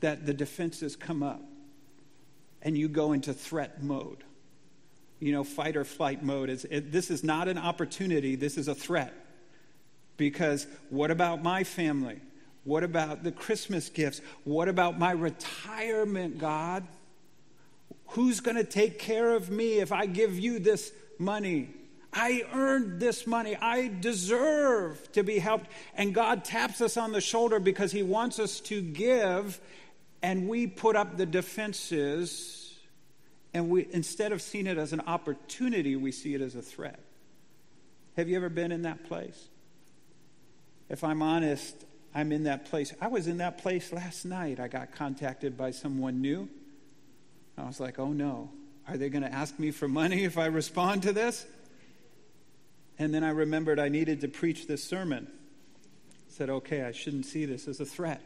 that 0.00 0.26
the 0.26 0.34
defenses 0.34 0.96
come 0.96 1.22
up 1.22 1.42
and 2.62 2.76
you 2.76 2.88
go 2.88 3.12
into 3.12 3.32
threat 3.32 3.82
mode? 3.82 4.24
You 5.20 5.32
know, 5.32 5.44
fight 5.44 5.76
or 5.76 5.84
flight 5.84 6.22
mode. 6.22 6.48
It, 6.48 6.90
this 6.90 7.10
is 7.10 7.22
not 7.22 7.46
an 7.46 7.58
opportunity, 7.58 8.36
this 8.36 8.56
is 8.58 8.68
a 8.68 8.74
threat. 8.74 9.14
Because 10.16 10.66
what 10.90 11.10
about 11.10 11.42
my 11.42 11.64
family? 11.64 12.20
What 12.64 12.84
about 12.84 13.22
the 13.22 13.32
Christmas 13.32 13.88
gifts? 13.88 14.20
What 14.44 14.68
about 14.68 14.98
my 14.98 15.12
retirement, 15.12 16.38
God? 16.38 16.86
Who's 18.08 18.40
going 18.40 18.56
to 18.56 18.64
take 18.64 18.98
care 18.98 19.34
of 19.34 19.50
me 19.50 19.78
if 19.78 19.92
I 19.92 20.06
give 20.06 20.38
you 20.38 20.58
this 20.58 20.92
money? 21.18 21.70
I 22.12 22.42
earned 22.52 23.00
this 23.00 23.26
money. 23.26 23.56
I 23.56 23.88
deserve 24.00 25.12
to 25.12 25.22
be 25.22 25.38
helped. 25.38 25.70
And 25.94 26.14
God 26.14 26.44
taps 26.44 26.80
us 26.80 26.96
on 26.96 27.12
the 27.12 27.20
shoulder 27.20 27.60
because 27.60 27.92
He 27.92 28.02
wants 28.02 28.38
us 28.38 28.60
to 28.60 28.82
give, 28.82 29.60
and 30.22 30.48
we 30.48 30.66
put 30.66 30.96
up 30.96 31.16
the 31.16 31.26
defenses. 31.26 32.59
And 33.52 33.68
we, 33.68 33.88
instead 33.90 34.32
of 34.32 34.40
seeing 34.40 34.66
it 34.66 34.78
as 34.78 34.92
an 34.92 35.00
opportunity, 35.06 35.96
we 35.96 36.12
see 36.12 36.34
it 36.34 36.40
as 36.40 36.54
a 36.54 36.62
threat. 36.62 37.00
Have 38.16 38.28
you 38.28 38.36
ever 38.36 38.48
been 38.48 38.72
in 38.72 38.82
that 38.82 39.04
place? 39.04 39.48
If 40.88 41.04
I'm 41.04 41.22
honest, 41.22 41.74
I'm 42.14 42.32
in 42.32 42.44
that 42.44 42.66
place. 42.66 42.92
I 43.00 43.08
was 43.08 43.26
in 43.26 43.38
that 43.38 43.58
place 43.58 43.92
last 43.92 44.24
night. 44.24 44.60
I 44.60 44.68
got 44.68 44.92
contacted 44.92 45.56
by 45.56 45.70
someone 45.70 46.20
new. 46.20 46.48
I 47.56 47.66
was 47.66 47.80
like, 47.80 47.98
oh 47.98 48.12
no, 48.12 48.50
are 48.88 48.96
they 48.96 49.08
going 49.08 49.22
to 49.22 49.32
ask 49.32 49.58
me 49.58 49.70
for 49.70 49.86
money 49.86 50.24
if 50.24 50.38
I 50.38 50.46
respond 50.46 51.02
to 51.04 51.12
this? 51.12 51.46
And 52.98 53.14
then 53.14 53.22
I 53.24 53.30
remembered 53.30 53.78
I 53.78 53.88
needed 53.88 54.20
to 54.22 54.28
preach 54.28 54.66
this 54.66 54.82
sermon. 54.82 55.28
I 55.30 56.32
said, 56.32 56.50
okay, 56.50 56.82
I 56.82 56.92
shouldn't 56.92 57.26
see 57.26 57.44
this 57.44 57.68
as 57.68 57.80
a 57.80 57.84
threat. 57.84 58.22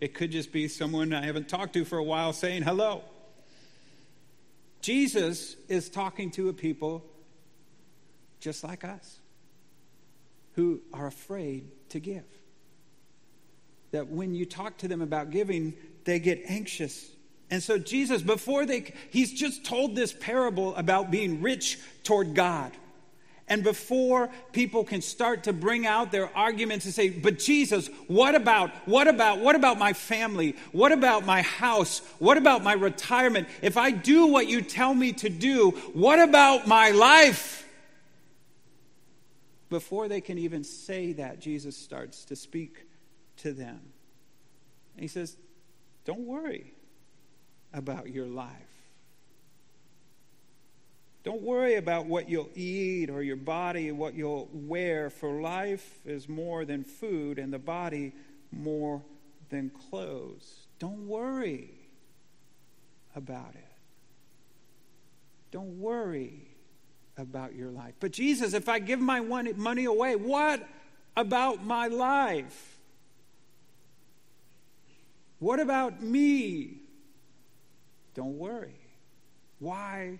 It 0.00 0.14
could 0.14 0.30
just 0.30 0.52
be 0.52 0.68
someone 0.68 1.12
I 1.12 1.24
haven't 1.24 1.48
talked 1.48 1.72
to 1.74 1.84
for 1.84 1.98
a 1.98 2.04
while 2.04 2.32
saying 2.32 2.62
hello. 2.62 3.02
Jesus 4.84 5.56
is 5.66 5.88
talking 5.88 6.30
to 6.32 6.50
a 6.50 6.52
people 6.52 7.02
just 8.38 8.62
like 8.62 8.84
us 8.84 9.18
who 10.56 10.82
are 10.92 11.06
afraid 11.06 11.70
to 11.88 11.98
give. 11.98 12.26
That 13.92 14.08
when 14.08 14.34
you 14.34 14.44
talk 14.44 14.76
to 14.78 14.88
them 14.88 15.00
about 15.00 15.30
giving, 15.30 15.72
they 16.04 16.18
get 16.18 16.42
anxious. 16.48 17.10
And 17.50 17.62
so, 17.62 17.78
Jesus, 17.78 18.20
before 18.20 18.66
they, 18.66 18.92
he's 19.08 19.32
just 19.32 19.64
told 19.64 19.96
this 19.96 20.12
parable 20.12 20.76
about 20.76 21.10
being 21.10 21.40
rich 21.40 21.78
toward 22.02 22.34
God. 22.34 22.70
And 23.46 23.62
before 23.62 24.30
people 24.52 24.84
can 24.84 25.02
start 25.02 25.44
to 25.44 25.52
bring 25.52 25.86
out 25.86 26.10
their 26.10 26.34
arguments 26.34 26.86
and 26.86 26.94
say, 26.94 27.10
but 27.10 27.38
Jesus, 27.38 27.88
what 28.06 28.34
about, 28.34 28.70
what 28.86 29.06
about, 29.06 29.40
what 29.40 29.54
about 29.54 29.78
my 29.78 29.92
family? 29.92 30.56
What 30.72 30.92
about 30.92 31.26
my 31.26 31.42
house? 31.42 31.98
What 32.18 32.38
about 32.38 32.62
my 32.62 32.72
retirement? 32.72 33.48
If 33.60 33.76
I 33.76 33.90
do 33.90 34.26
what 34.26 34.46
you 34.46 34.62
tell 34.62 34.94
me 34.94 35.12
to 35.14 35.28
do, 35.28 35.72
what 35.92 36.20
about 36.20 36.66
my 36.66 36.90
life? 36.90 37.68
Before 39.68 40.08
they 40.08 40.22
can 40.22 40.38
even 40.38 40.64
say 40.64 41.12
that, 41.14 41.40
Jesus 41.40 41.76
starts 41.76 42.24
to 42.26 42.36
speak 42.36 42.86
to 43.38 43.52
them. 43.52 43.80
And 44.94 45.02
he 45.02 45.08
says, 45.08 45.36
Don't 46.04 46.20
worry 46.20 46.72
about 47.72 48.08
your 48.08 48.26
life. 48.26 48.73
Don't 51.24 51.40
worry 51.42 51.76
about 51.76 52.04
what 52.04 52.28
you'll 52.28 52.50
eat 52.54 53.08
or 53.08 53.22
your 53.22 53.36
body, 53.36 53.90
what 53.90 54.14
you'll 54.14 54.50
wear, 54.52 55.08
for 55.08 55.40
life 55.40 55.98
is 56.04 56.28
more 56.28 56.66
than 56.66 56.84
food 56.84 57.38
and 57.38 57.50
the 57.50 57.58
body 57.58 58.12
more 58.52 59.02
than 59.48 59.70
clothes. 59.70 60.66
Don't 60.78 61.08
worry 61.08 61.70
about 63.16 63.54
it. 63.54 63.64
Don't 65.50 65.80
worry 65.80 66.48
about 67.16 67.54
your 67.54 67.70
life. 67.70 67.94
But 68.00 68.12
Jesus, 68.12 68.52
if 68.52 68.68
I 68.68 68.78
give 68.78 69.00
my 69.00 69.20
money 69.20 69.84
away, 69.86 70.16
what 70.16 70.68
about 71.16 71.64
my 71.64 71.86
life? 71.86 72.78
What 75.38 75.58
about 75.58 76.02
me? 76.02 76.82
Don't 78.14 78.36
worry. 78.36 78.78
Why 79.58 80.18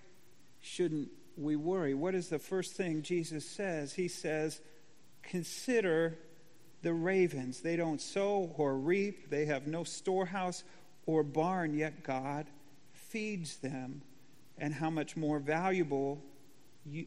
shouldn't 0.65 1.11
we 1.37 1.57
worry? 1.57 1.93
What 1.93 2.15
is 2.15 2.29
the 2.29 2.39
first 2.39 2.73
thing 2.75 3.03
Jesus 3.03 3.47
says? 3.47 3.93
He 3.93 4.09
says, 4.09 4.61
Consider 5.23 6.19
the 6.83 6.95
ravens. 6.95 7.61
They 7.61 7.77
don't 7.77 8.01
sow 8.01 8.51
or 8.57 8.77
reap, 8.77 9.31
they 9.31 9.45
have 9.45 9.67
no 9.67 9.85
storehouse 9.85 10.65
or 11.07 11.23
barn, 11.23 11.75
yet 11.75 12.03
God 12.03 12.47
feeds 12.93 13.59
them. 13.59 14.03
And 14.57 14.73
how 14.73 14.89
much 14.89 15.17
more 15.17 15.39
valuable 15.39 16.23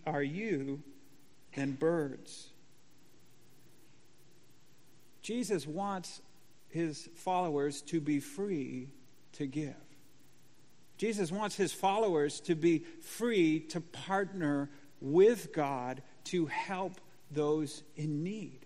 are 0.05 0.23
you 0.23 0.83
than 1.55 1.71
birds? 1.73 2.49
Jesus 5.21 5.65
wants 5.65 6.21
his 6.69 7.09
followers 7.15 7.81
to 7.83 7.99
be 7.99 8.19
free 8.19 8.89
to 9.33 9.47
give. 9.47 9.86
Jesus 10.97 11.31
wants 11.31 11.55
his 11.55 11.71
followers 11.71 12.39
to 12.41 12.55
be 12.55 12.83
free 13.01 13.59
to 13.59 13.81
partner 13.81 14.69
with 14.99 15.53
God 15.53 16.01
to 16.25 16.47
help 16.47 16.99
those 17.31 17.83
in 17.95 18.23
need. 18.23 18.65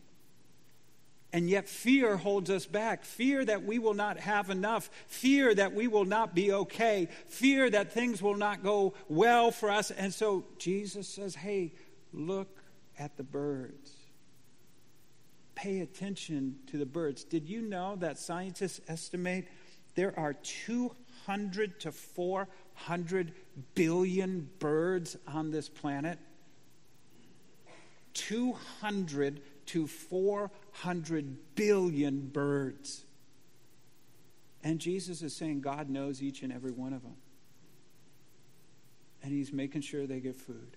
And 1.34 1.50
yet, 1.50 1.70
fear 1.70 2.18
holds 2.18 2.50
us 2.50 2.66
back. 2.66 3.06
Fear 3.06 3.46
that 3.46 3.64
we 3.64 3.80
will 3.80 3.94
not 3.94 4.20
have 4.20 4.50
enough. 4.50 4.90
Fear 5.08 5.56
that 5.56 5.74
we 5.74 5.88
will 5.88 6.04
not 6.04 6.36
be 6.36 6.52
okay. 6.52 7.08
Fear 7.28 7.70
that 7.70 7.94
things 7.94 8.22
will 8.22 8.36
not 8.36 8.64
go 8.64 8.94
well 9.08 9.52
for 9.52 9.72
us. 9.72 9.92
And 9.92 10.14
so, 10.14 10.44
Jesus 10.58 11.08
says, 11.08 11.36
hey, 11.36 11.72
look 12.12 12.60
at 13.00 13.16
the 13.16 13.24
birds. 13.24 13.92
Pay 15.56 15.80
attention 15.80 16.58
to 16.68 16.78
the 16.78 16.86
birds. 16.86 17.24
Did 17.24 17.48
you 17.48 17.62
know 17.62 17.96
that 17.98 18.18
scientists 18.18 18.82
estimate 18.90 19.48
there 19.96 20.18
are 20.18 20.34
200 20.34 20.96
200 21.32 21.80
to 21.80 21.92
400 21.92 23.32
billion 23.74 24.50
birds 24.60 25.16
on 25.28 25.52
this 25.52 25.70
planet. 25.70 26.20
200 28.14 29.42
to 29.68 29.88
400 29.88 31.56
billion 31.56 32.28
birds. 32.28 33.06
And 34.64 34.80
Jesus 34.80 35.22
is 35.22 35.34
saying 35.34 35.62
God 35.62 35.90
knows 35.90 36.22
each 36.22 36.44
and 36.44 36.52
every 36.52 36.72
one 36.72 36.92
of 36.92 37.02
them. 37.02 37.16
And 39.24 39.32
he's 39.32 39.54
making 39.54 39.82
sure 39.82 40.06
they 40.06 40.20
get 40.20 40.36
food. 40.36 40.76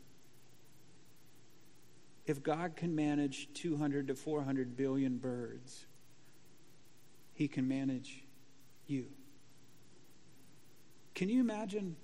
If 2.27 2.43
God 2.43 2.77
can 2.77 2.95
manage 2.95 3.49
200 3.55 4.07
to 4.09 4.15
400 4.15 4.77
billion 4.77 5.19
birds, 5.19 5.85
he 7.33 7.49
can 7.49 7.67
manage 7.67 8.23
you. 8.87 9.07
Can 11.15 11.29
you 11.29 11.41
imagine 11.41 11.97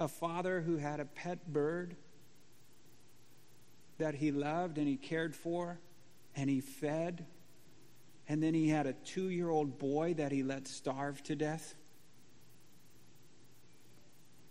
a 0.00 0.08
father 0.08 0.60
who 0.60 0.76
had 0.76 0.98
a 0.98 1.04
pet 1.04 1.52
bird 1.52 1.96
that 3.98 4.16
he 4.16 4.32
loved 4.32 4.76
and 4.76 4.88
he 4.88 4.96
cared 4.96 5.36
for 5.36 5.78
and 6.34 6.50
he 6.50 6.60
fed, 6.60 7.26
and 8.28 8.42
then 8.42 8.52
he 8.52 8.68
had 8.68 8.86
a 8.86 8.92
two 8.92 9.28
year 9.28 9.48
old 9.48 9.78
boy 9.78 10.14
that 10.14 10.32
he 10.32 10.42
let 10.42 10.66
starve 10.66 11.22
to 11.24 11.36
death? 11.36 11.76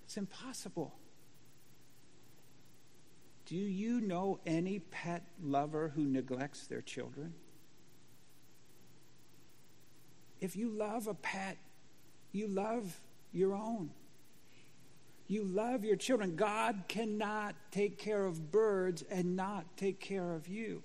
It's 0.05 0.15
impossible. 0.15 0.93
Do 3.45 3.57
you 3.57 3.99
know 3.99 4.39
any 4.45 4.79
pet 4.79 5.23
lover 5.41 5.91
who 5.93 6.05
neglects 6.05 6.67
their 6.67 6.81
children? 6.81 7.33
If 10.39 10.55
you 10.55 10.69
love 10.69 11.07
a 11.07 11.13
pet, 11.13 11.57
you 12.31 12.47
love 12.47 13.01
your 13.33 13.53
own. 13.53 13.89
You 15.27 15.43
love 15.43 15.83
your 15.83 15.95
children. 15.95 16.35
God 16.35 16.83
cannot 16.87 17.55
take 17.71 17.97
care 17.97 18.25
of 18.25 18.51
birds 18.51 19.03
and 19.09 19.35
not 19.35 19.65
take 19.77 19.99
care 19.99 20.33
of 20.33 20.47
you. 20.47 20.83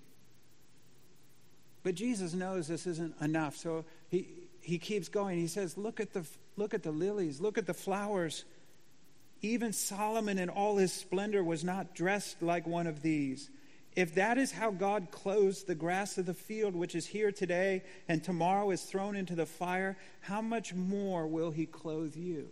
But 1.82 1.94
Jesus 1.94 2.34
knows 2.34 2.66
this 2.66 2.86
isn't 2.86 3.14
enough, 3.20 3.56
so 3.56 3.84
he, 4.08 4.28
he 4.60 4.78
keeps 4.78 5.08
going. 5.08 5.38
He 5.38 5.46
says, 5.46 5.76
look 5.76 6.00
at, 6.00 6.12
the, 6.12 6.24
look 6.56 6.74
at 6.74 6.82
the 6.82 6.90
lilies, 6.90 7.40
look 7.40 7.58
at 7.58 7.66
the 7.66 7.74
flowers. 7.74 8.44
Even 9.42 9.72
Solomon 9.72 10.38
in 10.38 10.48
all 10.48 10.76
his 10.76 10.92
splendor 10.92 11.44
was 11.44 11.62
not 11.64 11.94
dressed 11.94 12.42
like 12.42 12.66
one 12.66 12.86
of 12.86 13.02
these. 13.02 13.50
If 13.98 14.14
that 14.14 14.38
is 14.38 14.52
how 14.52 14.70
God 14.70 15.10
clothes 15.10 15.64
the 15.64 15.74
grass 15.74 16.18
of 16.18 16.26
the 16.26 16.32
field, 16.32 16.76
which 16.76 16.94
is 16.94 17.04
here 17.04 17.32
today 17.32 17.82
and 18.06 18.22
tomorrow 18.22 18.70
is 18.70 18.84
thrown 18.84 19.16
into 19.16 19.34
the 19.34 19.44
fire, 19.44 19.98
how 20.20 20.40
much 20.40 20.72
more 20.72 21.26
will 21.26 21.50
he 21.50 21.66
clothe 21.66 22.14
you? 22.14 22.48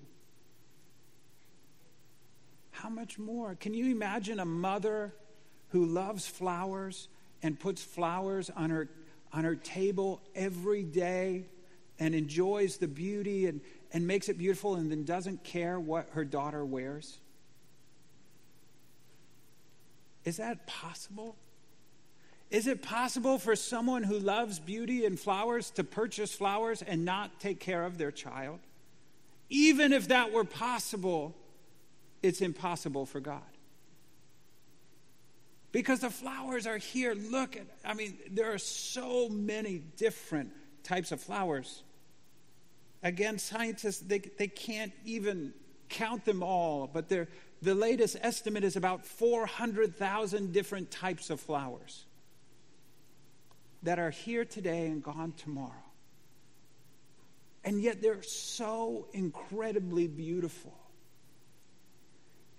How 2.72 2.88
much 2.88 3.16
more? 3.16 3.54
Can 3.54 3.74
you 3.74 3.92
imagine 3.92 4.40
a 4.40 4.44
mother 4.44 5.14
who 5.68 5.86
loves 5.86 6.26
flowers 6.26 7.06
and 7.44 7.60
puts 7.60 7.80
flowers 7.80 8.50
on 8.50 8.70
her, 8.70 8.88
on 9.32 9.44
her 9.44 9.54
table 9.54 10.20
every 10.34 10.82
day 10.82 11.44
and 12.00 12.12
enjoys 12.12 12.78
the 12.78 12.88
beauty 12.88 13.46
and, 13.46 13.60
and 13.92 14.04
makes 14.04 14.28
it 14.28 14.36
beautiful 14.36 14.74
and 14.74 14.90
then 14.90 15.04
doesn't 15.04 15.44
care 15.44 15.78
what 15.78 16.08
her 16.10 16.24
daughter 16.24 16.64
wears? 16.64 17.20
Is 20.26 20.36
that 20.38 20.66
possible? 20.66 21.36
Is 22.50 22.66
it 22.66 22.82
possible 22.82 23.38
for 23.38 23.56
someone 23.56 24.02
who 24.02 24.18
loves 24.18 24.58
beauty 24.58 25.06
and 25.06 25.18
flowers 25.18 25.70
to 25.72 25.84
purchase 25.84 26.34
flowers 26.34 26.82
and 26.82 27.04
not 27.04 27.40
take 27.40 27.60
care 27.60 27.84
of 27.84 27.96
their 27.96 28.10
child? 28.10 28.58
Even 29.48 29.92
if 29.92 30.08
that 30.08 30.32
were 30.32 30.44
possible, 30.44 31.34
it's 32.22 32.40
impossible 32.40 33.06
for 33.06 33.20
God. 33.20 33.42
Because 35.70 36.00
the 36.00 36.10
flowers 36.10 36.66
are 36.66 36.78
here. 36.78 37.14
Look 37.14 37.56
at, 37.56 37.66
I 37.84 37.94
mean, 37.94 38.16
there 38.30 38.52
are 38.52 38.58
so 38.58 39.28
many 39.28 39.78
different 39.96 40.50
types 40.82 41.12
of 41.12 41.20
flowers. 41.20 41.84
Again, 43.02 43.38
scientists, 43.38 44.00
they, 44.00 44.18
they 44.18 44.48
can't 44.48 44.92
even 45.04 45.52
count 45.88 46.24
them 46.24 46.42
all, 46.42 46.88
but 46.92 47.08
the 47.62 47.74
latest 47.74 48.16
estimate 48.20 48.64
is 48.64 48.76
about 48.76 49.04
400,000 49.04 50.52
different 50.52 50.90
types 50.90 51.30
of 51.30 51.40
flowers 51.40 52.04
that 53.82 53.98
are 53.98 54.10
here 54.10 54.44
today 54.44 54.86
and 54.86 55.02
gone 55.02 55.32
tomorrow. 55.36 55.72
And 57.64 57.80
yet 57.80 58.00
they're 58.02 58.22
so 58.22 59.08
incredibly 59.12 60.06
beautiful. 60.06 60.74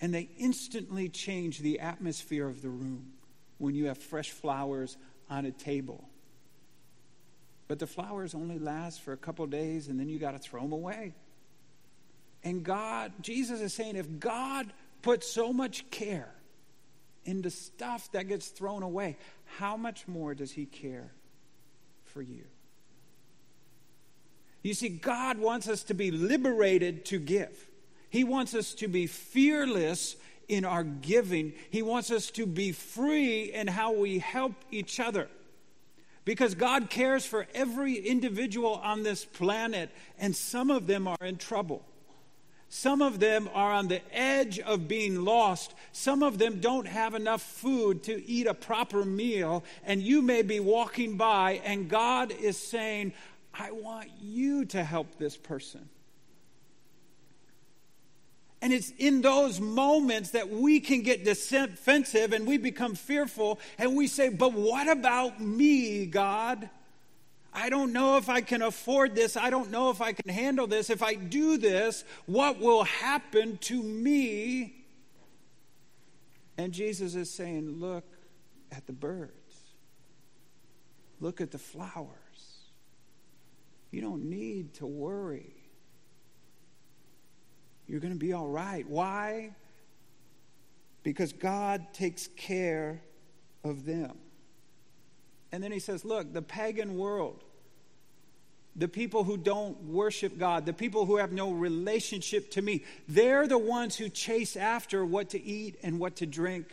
And 0.01 0.13
they 0.13 0.29
instantly 0.37 1.09
change 1.09 1.59
the 1.59 1.79
atmosphere 1.79 2.47
of 2.47 2.61
the 2.61 2.69
room 2.69 3.13
when 3.57 3.73
you 3.73 3.85
have 3.85 3.97
fresh 3.97 4.31
flowers 4.31 4.97
on 5.29 5.45
a 5.45 5.51
table. 5.51 6.07
But 7.67 7.79
the 7.79 7.87
flowers 7.87 8.35
only 8.35 8.59
last 8.59 9.01
for 9.01 9.13
a 9.13 9.17
couple 9.17 9.45
days 9.47 9.87
and 9.87 9.99
then 9.99 10.09
you 10.09 10.19
got 10.19 10.31
to 10.31 10.39
throw 10.39 10.61
them 10.61 10.71
away. 10.71 11.15
And 12.43 12.63
God, 12.63 13.11
Jesus 13.21 13.59
is 13.61 13.73
saying, 13.73 13.95
if 13.95 14.19
God 14.19 14.71
puts 15.01 15.29
so 15.29 15.53
much 15.53 15.89
care 15.91 16.33
into 17.25 17.49
stuff 17.49 18.11
that 18.13 18.27
gets 18.27 18.47
thrown 18.47 18.83
away, 18.83 19.17
how 19.57 19.77
much 19.77 20.07
more 20.07 20.33
does 20.33 20.51
He 20.51 20.65
care 20.65 21.11
for 22.05 22.21
you? 22.21 22.45
You 24.63 24.73
see, 24.73 24.89
God 24.89 25.37
wants 25.37 25.67
us 25.67 25.83
to 25.83 25.93
be 25.93 26.11
liberated 26.11 27.05
to 27.05 27.19
give. 27.19 27.67
He 28.09 28.23
wants 28.23 28.53
us 28.53 28.73
to 28.75 28.87
be 28.87 29.07
fearless 29.07 30.15
in 30.47 30.65
our 30.65 30.83
giving. 30.83 31.53
He 31.69 31.81
wants 31.81 32.11
us 32.11 32.31
to 32.31 32.45
be 32.45 32.71
free 32.71 33.43
in 33.53 33.67
how 33.67 33.93
we 33.93 34.19
help 34.19 34.53
each 34.71 34.99
other. 34.99 35.27
Because 36.25 36.55
God 36.55 36.89
cares 36.89 37.25
for 37.25 37.47
every 37.53 37.95
individual 37.95 38.75
on 38.75 39.03
this 39.03 39.23
planet, 39.23 39.89
and 40.17 40.35
some 40.35 40.69
of 40.69 40.87
them 40.87 41.07
are 41.07 41.17
in 41.21 41.37
trouble. 41.37 41.85
Some 42.69 43.01
of 43.01 43.19
them 43.19 43.49
are 43.53 43.71
on 43.71 43.87
the 43.87 44.01
edge 44.13 44.59
of 44.59 44.87
being 44.87 45.23
lost. 45.23 45.73
Some 45.93 46.21
of 46.21 46.37
them 46.37 46.59
don't 46.59 46.87
have 46.87 47.15
enough 47.15 47.41
food 47.41 48.03
to 48.03 48.25
eat 48.29 48.45
a 48.45 48.53
proper 48.53 49.05
meal. 49.05 49.63
And 49.85 50.01
you 50.01 50.21
may 50.21 50.41
be 50.41 50.59
walking 50.59 51.15
by, 51.15 51.61
and 51.63 51.89
God 51.89 52.31
is 52.31 52.57
saying, 52.57 53.13
I 53.53 53.71
want 53.71 54.09
you 54.21 54.65
to 54.65 54.83
help 54.83 55.17
this 55.17 55.37
person. 55.37 55.87
And 58.61 58.73
it's 58.73 58.91
in 58.97 59.21
those 59.21 59.61
moments 59.61 60.31
that 60.31 60.49
we 60.49 60.79
can 60.79 61.03
get 61.03 61.23
defensive 61.23 62.33
and 62.33 62.47
we 62.47 62.57
become 62.57 62.95
fearful 62.95 63.59
and 63.77 63.95
we 63.95 64.07
say, 64.07 64.29
But 64.29 64.53
what 64.53 64.89
about 64.89 65.39
me, 65.39 66.07
God? 66.07 66.69
I 67.57 67.69
don't 67.69 67.91
know 67.91 68.17
if 68.17 68.29
I 68.29 68.41
can 68.41 68.61
afford 68.61 69.15
this. 69.15 69.35
I 69.35 69.49
don't 69.49 69.71
know 69.71 69.89
if 69.89 69.99
I 69.99 70.13
can 70.13 70.31
handle 70.31 70.67
this. 70.67 70.91
If 70.91 71.01
I 71.01 71.15
do 71.15 71.57
this, 71.57 72.03
what 72.27 72.59
will 72.59 72.83
happen 72.83 73.57
to 73.61 73.81
me? 73.81 74.85
And 76.59 76.71
Jesus 76.71 77.15
is 77.15 77.31
saying, 77.31 77.79
Look 77.79 78.05
at 78.71 78.85
the 78.85 78.93
birds, 78.93 79.33
look 81.19 81.41
at 81.41 81.49
the 81.49 81.57
flowers. 81.57 82.11
You 83.89 84.01
don't 84.01 84.25
need 84.25 84.75
to 84.75 84.85
worry. 84.85 85.55
You're 87.87 88.01
going 88.01 88.13
to 88.13 88.19
be 88.19 88.33
all 88.33 88.47
right. 88.47 88.87
Why? 88.87 89.55
Because 91.01 91.33
God 91.33 91.91
takes 91.91 92.27
care 92.27 93.01
of 93.63 93.83
them. 93.85 94.15
And 95.51 95.63
then 95.63 95.71
he 95.71 95.79
says, 95.79 96.05
Look, 96.05 96.33
the 96.33 96.43
pagan 96.43 96.97
world, 96.97 97.43
the 98.77 98.87
people 98.87 99.23
who 99.23 99.37
don't 99.37 99.81
worship 99.85 100.37
God, 100.37 100.65
the 100.65 100.73
people 100.73 101.05
who 101.05 101.17
have 101.17 101.31
no 101.31 101.51
relationship 101.51 102.51
to 102.51 102.61
me, 102.61 102.83
they're 103.07 103.47
the 103.47 103.57
ones 103.57 103.97
who 103.97 104.07
chase 104.07 104.55
after 104.55 105.03
what 105.03 105.31
to 105.31 105.43
eat 105.43 105.77
and 105.81 105.99
what 105.99 106.17
to 106.17 106.27
drink 106.27 106.67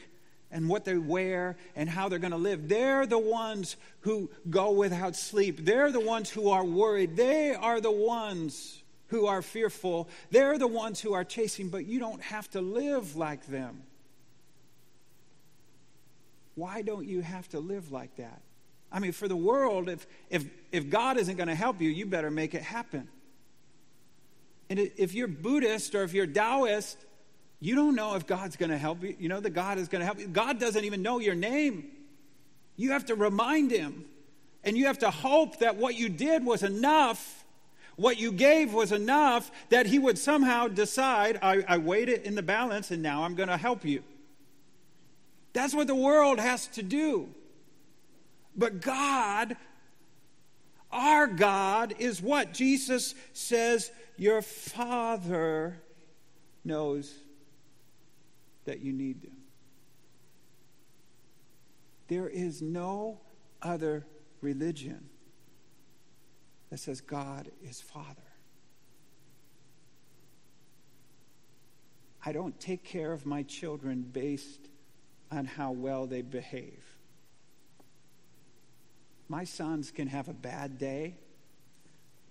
and 0.51 0.69
what 0.69 0.85
they 0.85 0.99
wear 0.99 1.57
and 1.75 1.89
how 1.89 2.09
they're 2.09 2.19
going 2.19 2.31
to 2.31 2.37
live. 2.37 2.69
They're 2.69 3.07
the 3.07 3.19
ones 3.19 3.77
who 4.01 4.31
go 4.51 4.71
without 4.73 5.17
sleep. 5.17 5.65
They're 5.65 5.91
the 5.91 6.01
ones 6.01 6.29
who 6.29 6.51
are 6.51 6.65
worried. 6.65 7.17
They 7.17 7.55
are 7.55 7.81
the 7.81 7.91
ones 7.91 8.83
who 9.09 9.27
are 9.27 9.43
fearful. 9.43 10.09
They're 10.31 10.59
the 10.59 10.69
ones 10.69 11.01
who 11.01 11.15
are 11.15 11.25
chasing, 11.25 11.71
but 11.71 11.87
you 11.87 11.99
don't 11.99 12.23
have 12.23 12.51
to 12.51 12.61
live 12.61 13.17
like 13.17 13.47
them. 13.47 13.83
Why 16.55 16.83
don't 16.83 17.07
you 17.07 17.23
have 17.23 17.49
to 17.49 17.61
live 17.61 17.91
like 17.91 18.17
that? 18.17 18.43
I 18.95 19.01
mean, 19.01 19.11
for 19.11 19.27
the 19.27 19.37
world, 19.37 19.89
if, 19.89 20.07
if, 20.31 20.47
if 20.71 20.89
God 20.89 21.19
isn't 21.19 21.37
going 21.37 21.49
to 21.49 21.55
help 21.55 21.81
you, 21.81 21.91
you 21.91 22.07
better 22.07 22.31
make 22.31 22.55
it 22.55 22.63
happen. 22.63 23.09
And 24.71 24.79
if 24.79 25.15
you're 25.15 25.27
Buddhist 25.27 25.97
or 25.97 26.05
if 26.05 26.15
you're 26.15 26.29
Taoist, 26.29 26.97
you 27.59 27.75
don't 27.75 27.97
know 27.97 28.15
if 28.15 28.25
God's 28.27 28.55
going 28.55 28.71
to 28.71 28.79
help 28.79 29.03
you. 29.03 29.17
You 29.19 29.29
know 29.29 29.41
that 29.41 29.51
God 29.51 29.79
is 29.79 29.89
going 29.89 30.01
to 30.01 30.07
help 30.07 30.21
you. 30.21 30.29
God 30.29 30.61
doesn't 30.61 30.85
even 30.85 31.03
know 31.03 31.19
your 31.19 31.35
name. 31.35 31.91
You 32.77 32.93
have 32.93 33.07
to 33.07 33.17
remind 33.17 33.73
him. 33.73 34.05
And 34.63 34.79
you 34.79 34.87
have 34.87 35.01
to 35.01 35.11
hope 35.11 35.59
that 35.59 35.77
what 35.77 35.97
you 35.97 36.09
did 36.09 36.47
was 36.47 36.63
enough 36.63 37.45
what 37.97 38.19
you 38.19 38.33
gave 38.33 38.73
was 38.73 38.91
enough 38.91 39.53
that 39.69 39.87
he 39.87 40.01
would 40.01 40.19
somehow 40.19 40.67
decide, 40.67 41.39
I, 41.41 41.65
I 41.69 41.79
weighed 41.79 42.09
it 42.09 42.25
in 42.25 42.35
the 42.35 42.43
balance 42.43 42.91
and 42.91 43.03
now 43.03 43.23
I'm 43.23 43.37
going 43.37 43.49
to 43.49 43.57
help 43.57 43.85
you. 43.85 44.03
That's 45.53 45.75
what 45.75 45.87
the 45.87 45.95
world 45.95 46.41
has 46.41 46.67
to 46.69 46.83
do. 46.83 47.29
But 48.57 48.81
God, 48.81 49.57
our 50.91 51.27
God, 51.27 51.95
is 51.99 52.23
what? 52.23 52.53
Jesus 52.53 53.15
says, 53.33 53.91
Your 54.17 54.43
Father 54.43 55.81
knows 56.65 57.13
that 58.65 58.81
you 58.81 58.93
need 58.93 59.23
them. 59.23 59.37
There 62.09 62.29
is 62.29 62.63
no 62.63 63.21
other 63.63 64.07
religion 64.41 65.09
that 66.71 66.79
says 66.79 67.01
God 67.01 67.51
is 67.63 67.81
Father. 67.81 68.21
I 72.27 72.33
don't 72.33 72.59
take 72.59 72.85
care 72.85 73.13
of 73.13 73.27
my 73.27 73.43
children 73.43 74.03
based 74.03 74.69
on 75.31 75.45
how 75.45 75.73
well 75.73 76.07
they 76.07 76.23
behave. 76.23 76.94
My 79.29 79.45
sons 79.45 79.91
can 79.91 80.09
have 80.09 80.29
a 80.29 80.35
bad 80.35 80.79
day, 80.79 81.15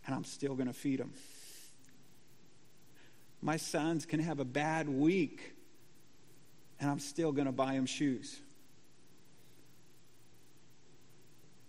and 0.05 0.15
I'm 0.15 0.23
still 0.23 0.55
going 0.55 0.67
to 0.67 0.73
feed 0.73 0.99
them. 0.99 1.13
My 3.41 3.57
sons 3.57 4.05
can 4.05 4.19
have 4.19 4.39
a 4.39 4.45
bad 4.45 4.87
week, 4.87 5.55
and 6.79 6.89
I'm 6.89 6.99
still 6.99 7.31
going 7.31 7.47
to 7.47 7.51
buy 7.51 7.73
them 7.73 7.85
shoes. 7.85 8.39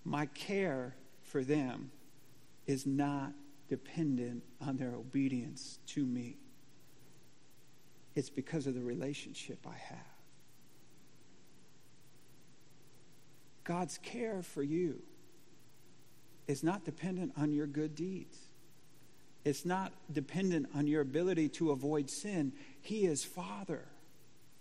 My 0.05 0.27
care 0.27 0.95
for 1.23 1.43
them 1.43 1.91
is 2.67 2.87
not 2.87 3.33
dependent 3.69 4.43
on 4.61 4.77
their 4.77 4.95
obedience 4.95 5.79
to 5.87 6.05
me. 6.05 6.37
It's 8.15 8.31
because 8.31 8.67
of 8.67 8.75
the 8.75 8.83
relationship 8.83 9.67
I 9.67 9.77
have. 9.77 9.99
God's 13.65 13.99
care 13.99 14.43
for 14.43 14.63
you 14.63 15.03
is 16.47 16.63
not 16.63 16.85
dependent 16.85 17.33
on 17.37 17.53
your 17.53 17.67
good 17.67 17.95
deeds. 17.95 18.39
It's 19.45 19.65
not 19.65 19.93
dependent 20.11 20.69
on 20.75 20.87
your 20.87 21.03
ability 21.03 21.49
to 21.51 21.71
avoid 21.71 22.09
sin. 22.11 22.53
He 22.81 23.05
is 23.05 23.25
Father 23.25 23.85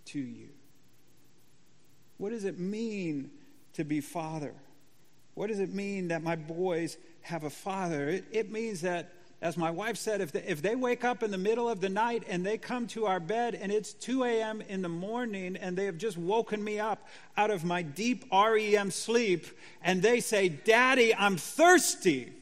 to 0.06 0.18
you. 0.18 0.50
What 2.18 2.30
does 2.30 2.44
it 2.44 2.58
mean 2.58 3.30
to 3.74 3.84
be 3.84 4.00
Father? 4.00 4.54
What 5.34 5.48
does 5.48 5.58
it 5.58 5.74
mean 5.74 6.08
that 6.08 6.22
my 6.22 6.36
boys 6.36 6.96
have 7.22 7.44
a 7.44 7.50
father? 7.50 8.08
It, 8.08 8.24
it 8.30 8.52
means 8.52 8.82
that, 8.82 9.12
as 9.44 9.58
my 9.58 9.70
wife 9.70 9.98
said, 9.98 10.22
if 10.22 10.32
they, 10.32 10.42
if 10.42 10.62
they 10.62 10.74
wake 10.74 11.04
up 11.04 11.22
in 11.22 11.30
the 11.30 11.36
middle 11.36 11.68
of 11.68 11.82
the 11.82 11.90
night 11.90 12.24
and 12.30 12.46
they 12.46 12.56
come 12.56 12.86
to 12.86 13.04
our 13.04 13.20
bed 13.20 13.54
and 13.54 13.70
it's 13.70 13.92
2 13.92 14.24
a.m. 14.24 14.62
in 14.62 14.80
the 14.80 14.88
morning 14.88 15.54
and 15.56 15.76
they 15.76 15.84
have 15.84 15.98
just 15.98 16.16
woken 16.16 16.64
me 16.64 16.80
up 16.80 17.06
out 17.36 17.50
of 17.50 17.62
my 17.62 17.82
deep 17.82 18.24
REM 18.32 18.90
sleep 18.90 19.44
and 19.82 20.00
they 20.00 20.20
say, 20.20 20.48
Daddy, 20.48 21.14
I'm 21.14 21.36
thirsty. 21.36 22.32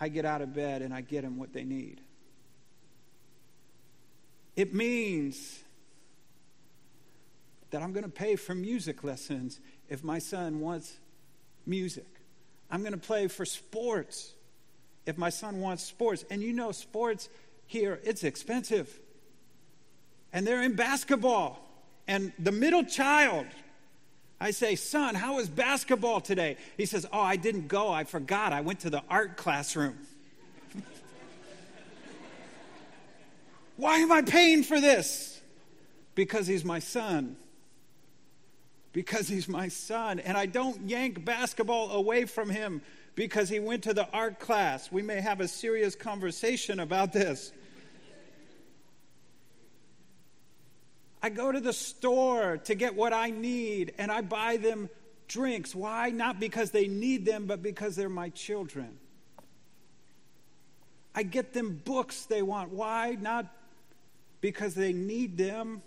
I 0.00 0.08
get 0.08 0.24
out 0.24 0.42
of 0.42 0.54
bed 0.54 0.80
and 0.80 0.94
I 0.94 1.00
get 1.00 1.22
them 1.22 1.38
what 1.38 1.52
they 1.52 1.64
need. 1.64 2.00
It 4.54 4.72
means 4.72 5.58
that 7.70 7.82
I'm 7.82 7.92
going 7.92 8.04
to 8.04 8.10
pay 8.10 8.36
for 8.36 8.54
music 8.54 9.02
lessons 9.02 9.58
if 9.88 10.04
my 10.04 10.20
son 10.20 10.60
wants 10.60 10.98
music. 11.66 12.06
I'm 12.70 12.82
going 12.82 12.92
to 12.92 12.98
play 12.98 13.26
for 13.26 13.44
sports 13.44 14.34
if 15.06 15.18
my 15.18 15.30
son 15.30 15.60
wants 15.60 15.82
sports. 15.82 16.24
And 16.30 16.42
you 16.42 16.52
know, 16.52 16.72
sports 16.72 17.28
here, 17.66 18.00
it's 18.04 18.24
expensive. 18.24 18.98
And 20.32 20.46
they're 20.46 20.62
in 20.62 20.74
basketball. 20.74 21.58
And 22.06 22.32
the 22.38 22.52
middle 22.52 22.84
child, 22.84 23.46
I 24.40 24.50
say, 24.50 24.74
Son, 24.74 25.14
how 25.14 25.36
was 25.36 25.48
basketball 25.48 26.20
today? 26.20 26.56
He 26.76 26.86
says, 26.86 27.06
Oh, 27.12 27.20
I 27.20 27.36
didn't 27.36 27.68
go. 27.68 27.90
I 27.90 28.04
forgot. 28.04 28.52
I 28.52 28.60
went 28.60 28.80
to 28.80 28.90
the 28.90 29.02
art 29.08 29.36
classroom. 29.36 29.98
Why 33.76 33.98
am 33.98 34.10
I 34.10 34.22
paying 34.22 34.64
for 34.64 34.80
this? 34.80 35.40
Because 36.14 36.46
he's 36.46 36.64
my 36.64 36.78
son. 36.78 37.36
Because 38.92 39.28
he's 39.28 39.48
my 39.48 39.68
son. 39.68 40.18
And 40.18 40.36
I 40.36 40.46
don't 40.46 40.88
yank 40.88 41.24
basketball 41.24 41.92
away 41.92 42.26
from 42.26 42.50
him 42.50 42.82
because 43.14 43.48
he 43.48 43.60
went 43.60 43.84
to 43.84 43.94
the 43.94 44.08
art 44.12 44.40
class. 44.40 44.90
We 44.90 45.02
may 45.02 45.20
have 45.20 45.40
a 45.40 45.48
serious 45.48 45.94
conversation 45.94 46.80
about 46.80 47.12
this. 47.12 47.52
I 51.22 51.28
go 51.28 51.52
to 51.52 51.60
the 51.60 51.72
store 51.72 52.58
to 52.64 52.74
get 52.74 52.96
what 52.96 53.12
I 53.12 53.30
need 53.30 53.94
and 53.98 54.10
I 54.10 54.22
buy 54.22 54.56
them 54.56 54.90
drinks. 55.28 55.74
Why? 55.74 56.10
Not 56.10 56.40
because 56.40 56.72
they 56.72 56.88
need 56.88 57.24
them, 57.24 57.46
but 57.46 57.62
because 57.62 57.94
they're 57.94 58.08
my 58.08 58.30
children. 58.30 58.98
I 61.14 61.22
get 61.22 61.52
them 61.52 61.80
books 61.84 62.24
they 62.24 62.42
want. 62.42 62.72
Why? 62.72 63.16
Not 63.20 63.46
because 64.40 64.74
they 64.74 64.92
need 64.92 65.36
them, 65.36 65.82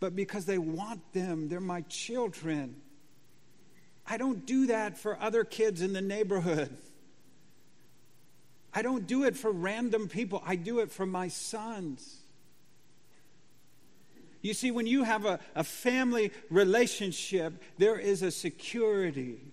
but 0.00 0.16
because 0.16 0.46
they 0.46 0.58
want 0.58 1.12
them. 1.12 1.48
They're 1.48 1.60
my 1.60 1.82
children. 1.82 2.76
I 4.10 4.16
don't 4.16 4.44
do 4.44 4.66
that 4.66 4.98
for 4.98 5.16
other 5.22 5.44
kids 5.44 5.80
in 5.82 5.92
the 5.92 6.00
neighborhood. 6.00 6.76
I 8.74 8.82
don't 8.82 9.06
do 9.06 9.22
it 9.22 9.36
for 9.36 9.52
random 9.52 10.08
people. 10.08 10.42
I 10.44 10.56
do 10.56 10.80
it 10.80 10.90
for 10.90 11.06
my 11.06 11.28
sons. 11.28 12.16
You 14.42 14.52
see, 14.52 14.72
when 14.72 14.88
you 14.88 15.04
have 15.04 15.26
a, 15.26 15.38
a 15.54 15.62
family 15.62 16.32
relationship, 16.50 17.62
there 17.78 17.96
is 17.96 18.22
a 18.22 18.32
security. 18.32 19.52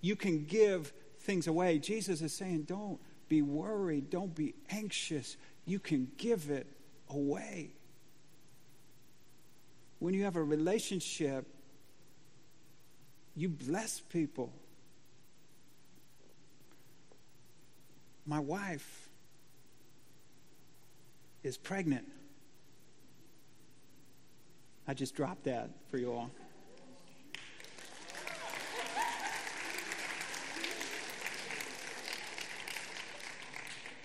You 0.00 0.16
can 0.16 0.44
give 0.44 0.92
things 1.20 1.46
away. 1.46 1.78
Jesus 1.78 2.20
is 2.22 2.32
saying, 2.32 2.62
don't 2.62 2.98
be 3.28 3.42
worried, 3.42 4.10
don't 4.10 4.34
be 4.34 4.56
anxious. 4.70 5.36
You 5.64 5.78
can 5.78 6.10
give 6.16 6.50
it 6.50 6.66
away. 7.08 7.70
When 10.00 10.12
you 10.12 10.24
have 10.24 10.34
a 10.34 10.42
relationship, 10.42 11.46
you 13.38 13.48
bless 13.48 14.00
people. 14.00 14.52
My 18.26 18.40
wife 18.40 19.08
is 21.44 21.56
pregnant. 21.56 22.04
I 24.88 24.94
just 24.94 25.14
dropped 25.14 25.44
that 25.44 25.70
for 25.88 25.98
you 25.98 26.12
all. 26.12 26.30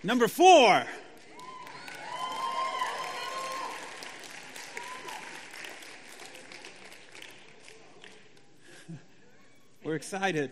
Number 0.04 0.28
four. 0.28 0.84
We're 9.93 9.97
excited. 9.97 10.49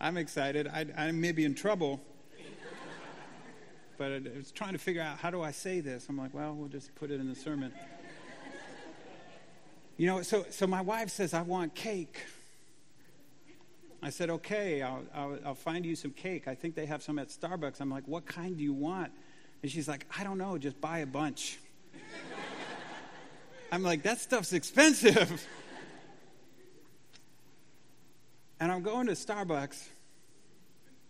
I'm 0.00 0.16
excited. 0.16 0.66
I, 0.66 0.84
I 0.96 1.12
may 1.12 1.30
be 1.30 1.44
in 1.44 1.54
trouble. 1.54 2.00
But 3.96 4.10
I 4.10 4.20
was 4.36 4.50
trying 4.50 4.72
to 4.72 4.80
figure 4.80 5.00
out 5.00 5.18
how 5.18 5.30
do 5.30 5.40
I 5.40 5.52
say 5.52 5.78
this. 5.78 6.08
I'm 6.08 6.18
like, 6.18 6.34
well, 6.34 6.54
we'll 6.54 6.66
just 6.66 6.92
put 6.96 7.12
it 7.12 7.20
in 7.20 7.28
the 7.28 7.36
sermon. 7.36 7.72
You 9.96 10.08
know, 10.08 10.22
so, 10.22 10.44
so 10.50 10.66
my 10.66 10.80
wife 10.80 11.10
says, 11.10 11.34
I 11.34 11.42
want 11.42 11.76
cake. 11.76 12.18
I 14.02 14.10
said, 14.10 14.28
okay, 14.30 14.82
I'll, 14.82 15.04
I'll, 15.14 15.38
I'll, 15.46 15.54
find 15.54 15.86
you 15.86 15.94
some 15.94 16.10
cake. 16.10 16.48
I 16.48 16.56
think 16.56 16.74
they 16.74 16.86
have 16.86 17.04
some 17.04 17.20
at 17.20 17.28
Starbucks. 17.28 17.80
I'm 17.80 17.90
like, 17.90 18.08
what 18.08 18.26
kind 18.26 18.56
do 18.56 18.64
you 18.64 18.72
want? 18.72 19.12
And 19.62 19.70
she's 19.70 19.86
like, 19.86 20.04
I 20.18 20.24
don't 20.24 20.38
know, 20.38 20.58
just 20.58 20.80
buy 20.80 20.98
a 20.98 21.06
bunch. 21.06 21.60
I'm 23.70 23.84
like, 23.84 24.02
that 24.02 24.18
stuff's 24.18 24.52
expensive. 24.52 25.46
And 28.60 28.72
I'm 28.72 28.82
going 28.82 29.06
to 29.06 29.12
Starbucks, 29.12 29.88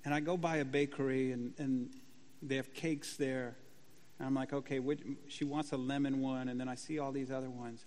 and 0.05 0.13
I 0.13 0.21
go 0.21 0.37
by 0.37 0.59
a 0.59 0.65
bakery, 0.65 1.33
and, 1.33 1.55
and 1.59 1.91
they 2.43 2.57
have 2.57 2.75
cakes 2.75 3.17
there. 3.17 3.57
And 4.19 4.27
I'm 4.27 4.35
like, 4.35 4.53
okay, 4.53 4.81
which, 4.81 5.01
she 5.29 5.45
wants 5.45 5.73
a 5.73 5.77
lemon 5.77 6.21
one, 6.21 6.49
and 6.49 6.61
then 6.61 6.69
I 6.69 6.75
see 6.75 6.99
all 6.99 7.11
these 7.11 7.31
other 7.31 7.49
ones. 7.49 7.87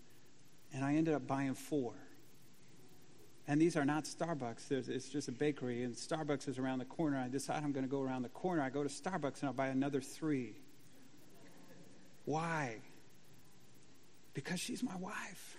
And 0.73 0.83
I 0.83 0.95
ended 0.95 1.13
up 1.13 1.27
buying 1.27 1.53
four. 1.53 1.93
And 3.47 3.61
these 3.61 3.75
are 3.75 3.85
not 3.85 4.05
Starbucks. 4.05 4.67
There's, 4.67 4.89
it's 4.89 5.09
just 5.09 5.27
a 5.27 5.31
bakery, 5.31 5.83
and 5.83 5.93
Starbucks 5.93 6.47
is 6.47 6.57
around 6.57 6.79
the 6.79 6.85
corner. 6.85 7.17
I 7.17 7.27
decide 7.27 7.63
I'm 7.63 7.71
going 7.71 7.85
to 7.85 7.91
go 7.91 8.01
around 8.01 8.23
the 8.23 8.29
corner. 8.29 8.63
I 8.63 8.69
go 8.69 8.81
to 8.81 8.89
Starbucks, 8.89 9.41
and 9.41 9.49
I 9.49 9.51
buy 9.51 9.67
another 9.67 10.01
three. 10.01 10.55
Why? 12.25 12.77
Because 14.33 14.59
she's 14.59 14.81
my 14.81 14.95
wife. 14.95 15.57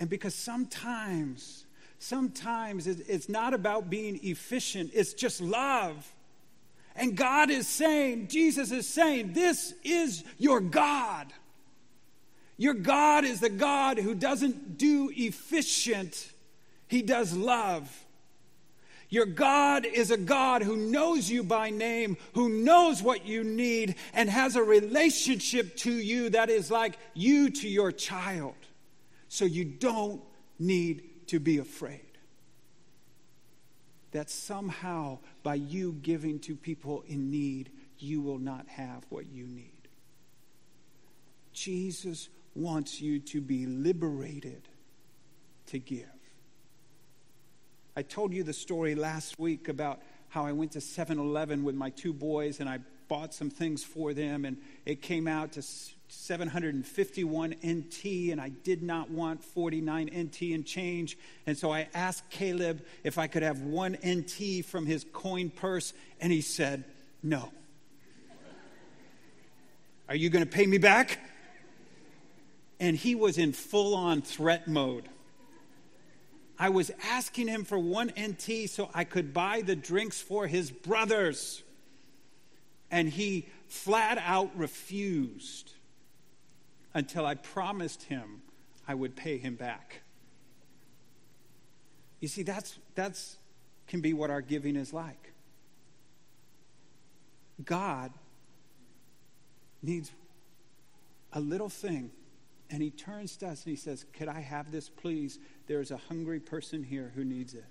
And 0.00 0.08
because 0.08 0.34
sometimes 0.34 1.66
sometimes 1.98 2.86
it's 2.86 3.28
not 3.28 3.54
about 3.54 3.90
being 3.90 4.20
efficient, 4.22 4.90
it's 4.94 5.14
just 5.14 5.40
love. 5.40 6.14
And 6.96 7.16
God 7.16 7.50
is 7.50 7.68
saying, 7.68 8.28
Jesus 8.28 8.72
is 8.72 8.88
saying, 8.88 9.32
this 9.32 9.72
is 9.84 10.24
your 10.36 10.60
God. 10.60 11.32
Your 12.56 12.74
God 12.74 13.24
is 13.24 13.38
the 13.38 13.48
God 13.48 13.98
who 13.98 14.14
doesn't 14.14 14.78
do 14.78 15.10
efficient, 15.14 16.32
He 16.88 17.02
does 17.02 17.32
love. 17.34 18.04
Your 19.10 19.26
God 19.26 19.86
is 19.86 20.10
a 20.10 20.18
God 20.18 20.62
who 20.62 20.76
knows 20.76 21.30
you 21.30 21.42
by 21.42 21.70
name, 21.70 22.18
who 22.34 22.48
knows 22.48 23.02
what 23.02 23.24
you 23.24 23.42
need, 23.42 23.94
and 24.12 24.28
has 24.28 24.54
a 24.54 24.62
relationship 24.62 25.76
to 25.76 25.92
you 25.92 26.30
that 26.30 26.50
is 26.50 26.70
like 26.70 26.98
you 27.14 27.48
to 27.48 27.68
your 27.68 27.90
child. 27.90 28.54
So 29.28 29.46
you 29.46 29.64
don't 29.64 30.20
need 30.58 31.07
to 31.28 31.40
be 31.40 31.58
afraid. 31.58 32.02
That 34.12 34.30
somehow, 34.30 35.18
by 35.42 35.56
you 35.56 35.92
giving 35.92 36.38
to 36.40 36.56
people 36.56 37.04
in 37.06 37.30
need, 37.30 37.70
you 37.98 38.20
will 38.20 38.38
not 38.38 38.66
have 38.68 39.04
what 39.08 39.26
you 39.26 39.46
need. 39.46 39.72
Jesus 41.52 42.28
wants 42.54 43.00
you 43.00 43.18
to 43.20 43.40
be 43.40 43.66
liberated 43.66 44.68
to 45.66 45.78
give. 45.78 46.06
I 47.96 48.02
told 48.02 48.32
you 48.32 48.44
the 48.44 48.52
story 48.52 48.94
last 48.94 49.38
week 49.38 49.68
about 49.68 50.00
how 50.28 50.46
I 50.46 50.52
went 50.52 50.72
to 50.72 50.80
7 50.80 51.18
Eleven 51.18 51.64
with 51.64 51.74
my 51.74 51.90
two 51.90 52.12
boys 52.12 52.60
and 52.60 52.68
I 52.68 52.78
bought 53.08 53.34
some 53.34 53.50
things 53.50 53.82
for 53.82 54.12
them, 54.12 54.44
and 54.44 54.58
it 54.84 55.02
came 55.02 55.26
out 55.26 55.52
to 55.52 55.62
751 56.08 57.54
NT, 57.64 58.04
and 58.32 58.40
I 58.40 58.48
did 58.48 58.82
not 58.82 59.10
want 59.10 59.44
49 59.44 60.06
NT 60.06 60.42
and 60.54 60.64
change. 60.64 61.18
And 61.46 61.56
so 61.56 61.70
I 61.70 61.88
asked 61.94 62.28
Caleb 62.30 62.82
if 63.04 63.18
I 63.18 63.26
could 63.26 63.42
have 63.42 63.60
one 63.60 63.96
NT 64.06 64.64
from 64.64 64.86
his 64.86 65.04
coin 65.12 65.50
purse, 65.50 65.92
and 66.20 66.32
he 66.32 66.40
said, 66.40 66.84
No. 67.22 67.50
Are 70.08 70.16
you 70.16 70.30
going 70.30 70.44
to 70.44 70.50
pay 70.50 70.66
me 70.66 70.78
back? 70.78 71.18
And 72.80 72.96
he 72.96 73.14
was 73.14 73.36
in 73.36 73.52
full 73.52 73.94
on 73.94 74.22
threat 74.22 74.66
mode. 74.66 75.06
I 76.58 76.70
was 76.70 76.90
asking 77.04 77.48
him 77.48 77.64
for 77.64 77.78
one 77.78 78.12
NT 78.18 78.70
so 78.70 78.88
I 78.94 79.04
could 79.04 79.34
buy 79.34 79.60
the 79.60 79.76
drinks 79.76 80.20
for 80.20 80.46
his 80.46 80.70
brothers. 80.70 81.62
And 82.90 83.08
he 83.08 83.48
flat 83.66 84.18
out 84.24 84.56
refused 84.56 85.72
until 86.98 87.24
I 87.24 87.36
promised 87.36 88.02
him 88.02 88.42
I 88.88 88.94
would 88.94 89.14
pay 89.14 89.38
him 89.38 89.54
back. 89.54 90.00
You 92.18 92.26
see, 92.26 92.42
that's, 92.42 92.76
that's 92.96 93.38
can 93.86 94.00
be 94.00 94.12
what 94.12 94.30
our 94.30 94.40
giving 94.40 94.74
is 94.74 94.92
like. 94.92 95.32
God 97.64 98.10
needs 99.80 100.10
a 101.32 101.38
little 101.38 101.68
thing, 101.68 102.10
and 102.68 102.82
He 102.82 102.90
turns 102.90 103.36
to 103.36 103.46
us 103.46 103.64
and 103.64 103.70
He 103.70 103.76
says, 103.76 104.04
Could 104.14 104.26
I 104.26 104.40
have 104.40 104.72
this, 104.72 104.88
please? 104.88 105.38
There's 105.68 105.92
a 105.92 105.96
hungry 105.96 106.40
person 106.40 106.82
here 106.82 107.12
who 107.14 107.22
needs 107.22 107.54
it. 107.54 107.64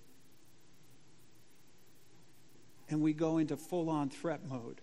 And 2.90 3.02
we 3.02 3.12
go 3.12 3.40
into 3.40 3.58
full 3.58 3.90
on 3.90 4.10
threat 4.10 4.48
mode. 4.48 4.80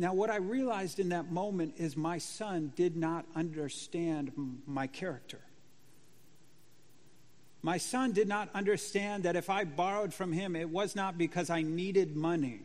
Now, 0.00 0.14
what 0.14 0.30
I 0.30 0.36
realized 0.36 1.00
in 1.00 1.08
that 1.08 1.32
moment 1.32 1.74
is 1.76 1.96
my 1.96 2.18
son 2.18 2.72
did 2.76 2.96
not 2.96 3.26
understand 3.34 4.30
my 4.64 4.86
character. 4.86 5.40
My 7.62 7.78
son 7.78 8.12
did 8.12 8.28
not 8.28 8.48
understand 8.54 9.24
that 9.24 9.34
if 9.34 9.50
I 9.50 9.64
borrowed 9.64 10.14
from 10.14 10.32
him, 10.32 10.54
it 10.54 10.70
was 10.70 10.94
not 10.94 11.18
because 11.18 11.50
I 11.50 11.62
needed 11.62 12.14
money, 12.14 12.60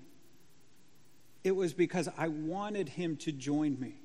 it 1.43 1.55
was 1.55 1.73
because 1.73 2.07
I 2.17 2.27
wanted 2.27 2.87
him 2.87 3.17
to 3.17 3.31
join 3.31 3.79
me. 3.79 3.95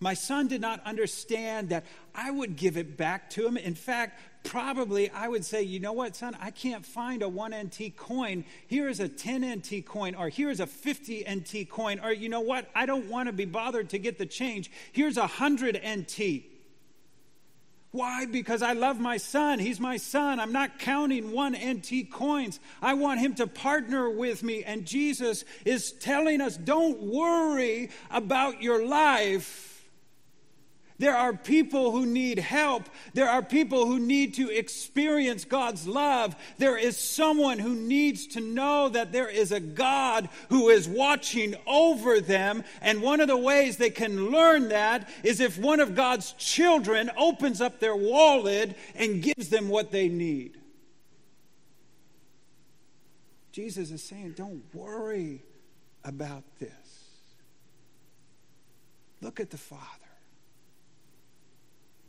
My 0.00 0.14
son 0.14 0.46
did 0.46 0.60
not 0.62 0.80
understand 0.86 1.68
that 1.68 1.84
I 2.14 2.30
would 2.30 2.56
give 2.56 2.76
it 2.76 2.96
back 2.96 3.30
to 3.30 3.46
him. 3.46 3.56
In 3.56 3.74
fact, 3.74 4.18
probably 4.48 5.10
I 5.10 5.28
would 5.28 5.44
say, 5.44 5.62
you 5.62 5.78
know 5.78 5.92
what, 5.92 6.16
son, 6.16 6.36
I 6.40 6.50
can't 6.50 6.84
find 6.84 7.22
a 7.22 7.28
1 7.28 7.54
NT 7.54 7.96
coin. 7.96 8.44
Here 8.66 8.88
is 8.88 8.98
a 8.98 9.08
10 9.08 9.44
NT 9.44 9.84
coin, 9.84 10.14
or 10.14 10.30
here's 10.30 10.58
a 10.58 10.66
50 10.66 11.24
NT 11.30 11.68
coin, 11.68 12.00
or 12.02 12.12
you 12.12 12.28
know 12.28 12.40
what, 12.40 12.68
I 12.74 12.86
don't 12.86 13.08
want 13.10 13.28
to 13.28 13.32
be 13.32 13.44
bothered 13.44 13.90
to 13.90 13.98
get 13.98 14.18
the 14.18 14.26
change. 14.26 14.70
Here's 14.92 15.18
a 15.18 15.22
100 15.22 15.80
NT. 15.86 16.44
Why? 17.90 18.26
Because 18.26 18.62
I 18.62 18.72
love 18.72 18.98
my 18.98 19.16
son. 19.16 19.58
He's 19.58 19.80
my 19.80 19.96
son. 19.96 20.40
I'm 20.40 20.52
not 20.52 20.78
counting 20.78 21.30
one 21.32 21.52
NT 21.52 22.10
coins. 22.10 22.60
I 22.82 22.94
want 22.94 23.20
him 23.20 23.34
to 23.36 23.46
partner 23.46 24.10
with 24.10 24.42
me. 24.42 24.62
And 24.62 24.84
Jesus 24.84 25.44
is 25.64 25.92
telling 25.92 26.40
us 26.40 26.56
don't 26.56 27.00
worry 27.02 27.90
about 28.10 28.62
your 28.62 28.86
life 28.86 29.67
there 30.98 31.16
are 31.16 31.32
people 31.32 31.92
who 31.92 32.06
need 32.06 32.40
help. 32.40 32.88
There 33.14 33.28
are 33.28 33.42
people 33.42 33.86
who 33.86 34.00
need 34.00 34.34
to 34.34 34.50
experience 34.50 35.44
God's 35.44 35.86
love. 35.86 36.34
There 36.58 36.76
is 36.76 36.98
someone 36.98 37.60
who 37.60 37.76
needs 37.76 38.26
to 38.28 38.40
know 38.40 38.88
that 38.88 39.12
there 39.12 39.28
is 39.28 39.52
a 39.52 39.60
God 39.60 40.28
who 40.48 40.70
is 40.70 40.88
watching 40.88 41.54
over 41.68 42.20
them. 42.20 42.64
And 42.82 43.00
one 43.00 43.20
of 43.20 43.28
the 43.28 43.36
ways 43.36 43.76
they 43.76 43.90
can 43.90 44.30
learn 44.30 44.70
that 44.70 45.08
is 45.22 45.38
if 45.38 45.56
one 45.56 45.78
of 45.78 45.94
God's 45.94 46.32
children 46.32 47.12
opens 47.16 47.60
up 47.60 47.78
their 47.78 47.96
wallet 47.96 48.76
and 48.96 49.22
gives 49.22 49.50
them 49.50 49.68
what 49.68 49.92
they 49.92 50.08
need. 50.08 50.58
Jesus 53.52 53.92
is 53.92 54.02
saying, 54.02 54.32
don't 54.36 54.62
worry 54.74 55.44
about 56.04 56.42
this. 56.58 56.72
Look 59.20 59.38
at 59.38 59.50
the 59.50 59.58
Father. 59.58 60.07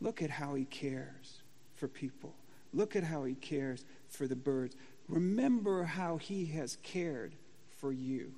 Look 0.00 0.22
at 0.22 0.30
how 0.30 0.54
he 0.54 0.64
cares 0.64 1.42
for 1.76 1.88
people. 1.88 2.34
Look 2.72 2.96
at 2.96 3.04
how 3.04 3.24
he 3.24 3.34
cares 3.34 3.84
for 4.08 4.26
the 4.26 4.36
birds. 4.36 4.76
Remember 5.08 5.84
how 5.84 6.16
he 6.16 6.46
has 6.46 6.78
cared 6.82 7.34
for 7.80 7.92
you. 7.92 8.32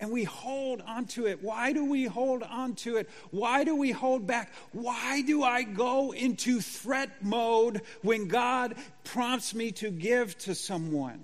And 0.00 0.10
we 0.10 0.24
hold 0.24 0.82
onto 0.82 1.26
it. 1.26 1.42
Why 1.42 1.72
do 1.72 1.84
we 1.84 2.04
hold 2.04 2.42
onto 2.42 2.96
it? 2.96 3.08
Why 3.30 3.64
do 3.64 3.76
we 3.76 3.92
hold 3.92 4.26
back? 4.26 4.52
Why 4.72 5.22
do 5.22 5.42
I 5.44 5.62
go 5.62 6.12
into 6.12 6.60
threat 6.60 7.22
mode 7.22 7.80
when 8.02 8.26
God 8.26 8.74
prompts 9.04 9.54
me 9.54 9.70
to 9.72 9.90
give 9.90 10.36
to 10.38 10.54
someone? 10.54 11.22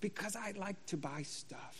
Because 0.00 0.34
I 0.34 0.54
like 0.56 0.84
to 0.86 0.96
buy 0.96 1.22
stuff. 1.22 1.77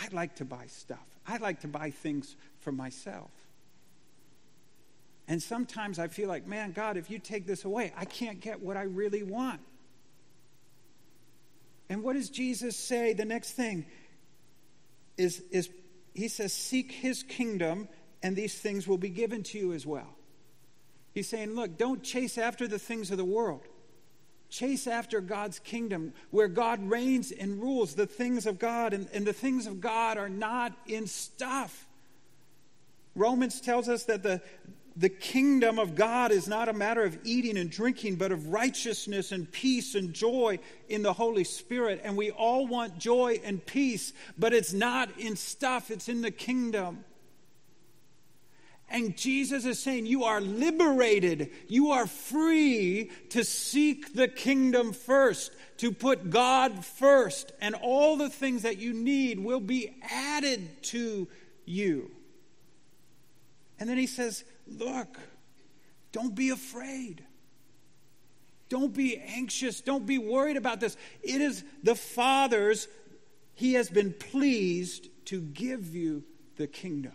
I 0.00 0.08
like 0.12 0.36
to 0.36 0.44
buy 0.44 0.66
stuff. 0.66 1.06
I 1.26 1.36
like 1.36 1.60
to 1.60 1.68
buy 1.68 1.90
things 1.90 2.36
for 2.60 2.72
myself. 2.72 3.30
And 5.28 5.42
sometimes 5.42 5.98
I 5.98 6.08
feel 6.08 6.28
like, 6.28 6.46
man, 6.46 6.72
God, 6.72 6.96
if 6.96 7.10
you 7.10 7.18
take 7.18 7.46
this 7.46 7.64
away, 7.64 7.92
I 7.96 8.04
can't 8.04 8.40
get 8.40 8.60
what 8.60 8.76
I 8.76 8.82
really 8.82 9.22
want. 9.22 9.60
And 11.88 12.02
what 12.02 12.14
does 12.14 12.30
Jesus 12.30 12.76
say? 12.76 13.12
The 13.12 13.24
next 13.24 13.52
thing 13.52 13.86
is, 15.16 15.42
is 15.50 15.68
he 16.14 16.28
says, 16.28 16.52
Seek 16.52 16.90
his 16.90 17.22
kingdom, 17.22 17.88
and 18.22 18.34
these 18.34 18.54
things 18.54 18.88
will 18.88 18.98
be 18.98 19.08
given 19.08 19.42
to 19.44 19.58
you 19.58 19.72
as 19.72 19.86
well. 19.86 20.16
He's 21.12 21.28
saying, 21.28 21.54
Look, 21.54 21.78
don't 21.78 22.02
chase 22.02 22.38
after 22.38 22.66
the 22.66 22.78
things 22.78 23.10
of 23.10 23.18
the 23.18 23.24
world. 23.24 23.62
Chase 24.50 24.86
after 24.86 25.20
God's 25.20 25.58
kingdom 25.60 26.12
where 26.30 26.48
God 26.48 26.82
reigns 26.82 27.30
and 27.30 27.62
rules 27.62 27.94
the 27.94 28.06
things 28.06 28.46
of 28.46 28.58
God, 28.58 28.92
and, 28.92 29.08
and 29.12 29.26
the 29.26 29.32
things 29.32 29.66
of 29.66 29.80
God 29.80 30.18
are 30.18 30.28
not 30.28 30.72
in 30.86 31.06
stuff. 31.06 31.86
Romans 33.14 33.60
tells 33.60 33.88
us 33.88 34.04
that 34.04 34.22
the, 34.22 34.40
the 34.96 35.08
kingdom 35.08 35.78
of 35.78 35.94
God 35.94 36.32
is 36.32 36.48
not 36.48 36.68
a 36.68 36.72
matter 36.72 37.02
of 37.04 37.18
eating 37.24 37.56
and 37.56 37.70
drinking, 37.70 38.16
but 38.16 38.32
of 38.32 38.48
righteousness 38.48 39.32
and 39.32 39.50
peace 39.50 39.94
and 39.94 40.12
joy 40.12 40.58
in 40.88 41.02
the 41.02 41.12
Holy 41.12 41.44
Spirit. 41.44 42.00
And 42.04 42.16
we 42.16 42.30
all 42.30 42.66
want 42.66 42.98
joy 42.98 43.40
and 43.44 43.64
peace, 43.64 44.12
but 44.38 44.52
it's 44.52 44.72
not 44.72 45.18
in 45.18 45.36
stuff, 45.36 45.90
it's 45.90 46.08
in 46.08 46.22
the 46.22 46.30
kingdom. 46.30 47.04
And 48.90 49.16
Jesus 49.16 49.64
is 49.64 49.78
saying, 49.78 50.06
You 50.06 50.24
are 50.24 50.40
liberated. 50.40 51.52
You 51.68 51.92
are 51.92 52.08
free 52.08 53.10
to 53.30 53.44
seek 53.44 54.14
the 54.14 54.26
kingdom 54.26 54.92
first, 54.92 55.52
to 55.76 55.92
put 55.92 56.28
God 56.28 56.84
first, 56.84 57.52
and 57.60 57.76
all 57.76 58.16
the 58.16 58.28
things 58.28 58.62
that 58.62 58.78
you 58.78 58.92
need 58.92 59.38
will 59.38 59.60
be 59.60 59.94
added 60.10 60.82
to 60.84 61.28
you. 61.64 62.10
And 63.78 63.88
then 63.88 63.96
he 63.96 64.08
says, 64.08 64.44
Look, 64.66 65.18
don't 66.10 66.34
be 66.34 66.50
afraid. 66.50 67.24
Don't 68.68 68.92
be 68.92 69.16
anxious. 69.18 69.80
Don't 69.80 70.06
be 70.06 70.18
worried 70.18 70.56
about 70.56 70.80
this. 70.80 70.96
It 71.22 71.40
is 71.40 71.62
the 71.82 71.94
Father's, 71.94 72.88
He 73.54 73.74
has 73.74 73.88
been 73.88 74.12
pleased 74.12 75.08
to 75.26 75.40
give 75.40 75.94
you 75.94 76.24
the 76.56 76.66
kingdom. 76.66 77.12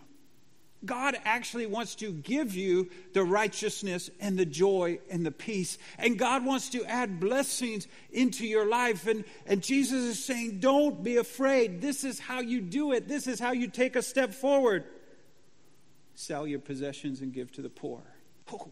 God 0.85 1.17
actually 1.25 1.65
wants 1.65 1.95
to 1.95 2.11
give 2.11 2.55
you 2.55 2.89
the 3.13 3.23
righteousness 3.23 4.09
and 4.19 4.37
the 4.37 4.45
joy 4.45 4.99
and 5.09 5.25
the 5.25 5.31
peace. 5.31 5.77
And 5.97 6.17
God 6.17 6.45
wants 6.45 6.69
to 6.69 6.83
add 6.85 7.19
blessings 7.19 7.87
into 8.11 8.45
your 8.45 8.67
life. 8.67 9.07
And, 9.07 9.25
and 9.45 9.61
Jesus 9.61 10.03
is 10.03 10.23
saying, 10.23 10.59
Don't 10.59 11.03
be 11.03 11.17
afraid. 11.17 11.81
This 11.81 12.03
is 12.03 12.19
how 12.19 12.39
you 12.39 12.61
do 12.61 12.91
it, 12.91 13.07
this 13.07 13.27
is 13.27 13.39
how 13.39 13.51
you 13.51 13.67
take 13.67 13.95
a 13.95 14.01
step 14.01 14.33
forward. 14.33 14.83
Sell 16.15 16.47
your 16.47 16.59
possessions 16.59 17.21
and 17.21 17.33
give 17.33 17.51
to 17.53 17.61
the 17.61 17.69
poor. 17.69 18.01
Oh. 18.51 18.69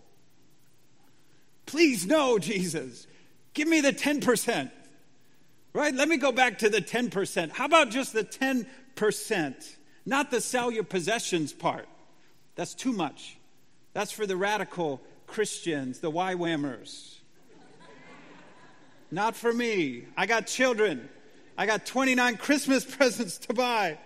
Please, 1.65 2.05
no, 2.05 2.39
Jesus. 2.39 3.07
Give 3.53 3.67
me 3.67 3.81
the 3.81 3.93
10%. 3.93 4.71
Right? 5.73 5.93
Let 5.93 6.07
me 6.07 6.17
go 6.17 6.31
back 6.31 6.59
to 6.59 6.69
the 6.69 6.81
10%. 6.81 7.51
How 7.51 7.65
about 7.65 7.89
just 7.89 8.13
the 8.13 8.23
10%? 8.23 9.75
Not 10.05 10.31
the 10.31 10.41
sell 10.41 10.71
your 10.71 10.83
possessions 10.83 11.53
part. 11.53 11.87
That's 12.55 12.73
too 12.73 12.93
much. 12.93 13.37
That's 13.93 14.11
for 14.11 14.25
the 14.25 14.35
radical 14.35 15.01
Christians, 15.27 15.99
the 15.99 16.11
YWAMers. 16.11 17.19
Not 19.11 19.35
for 19.35 19.53
me. 19.53 20.05
I 20.17 20.25
got 20.25 20.47
children. 20.47 21.09
I 21.57 21.65
got 21.65 21.85
29 21.85 22.37
Christmas 22.37 22.83
presents 22.97 23.37
to 23.39 23.53
buy. 23.53 23.97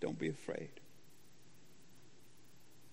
Don't 0.00 0.18
be 0.18 0.28
afraid. 0.28 0.70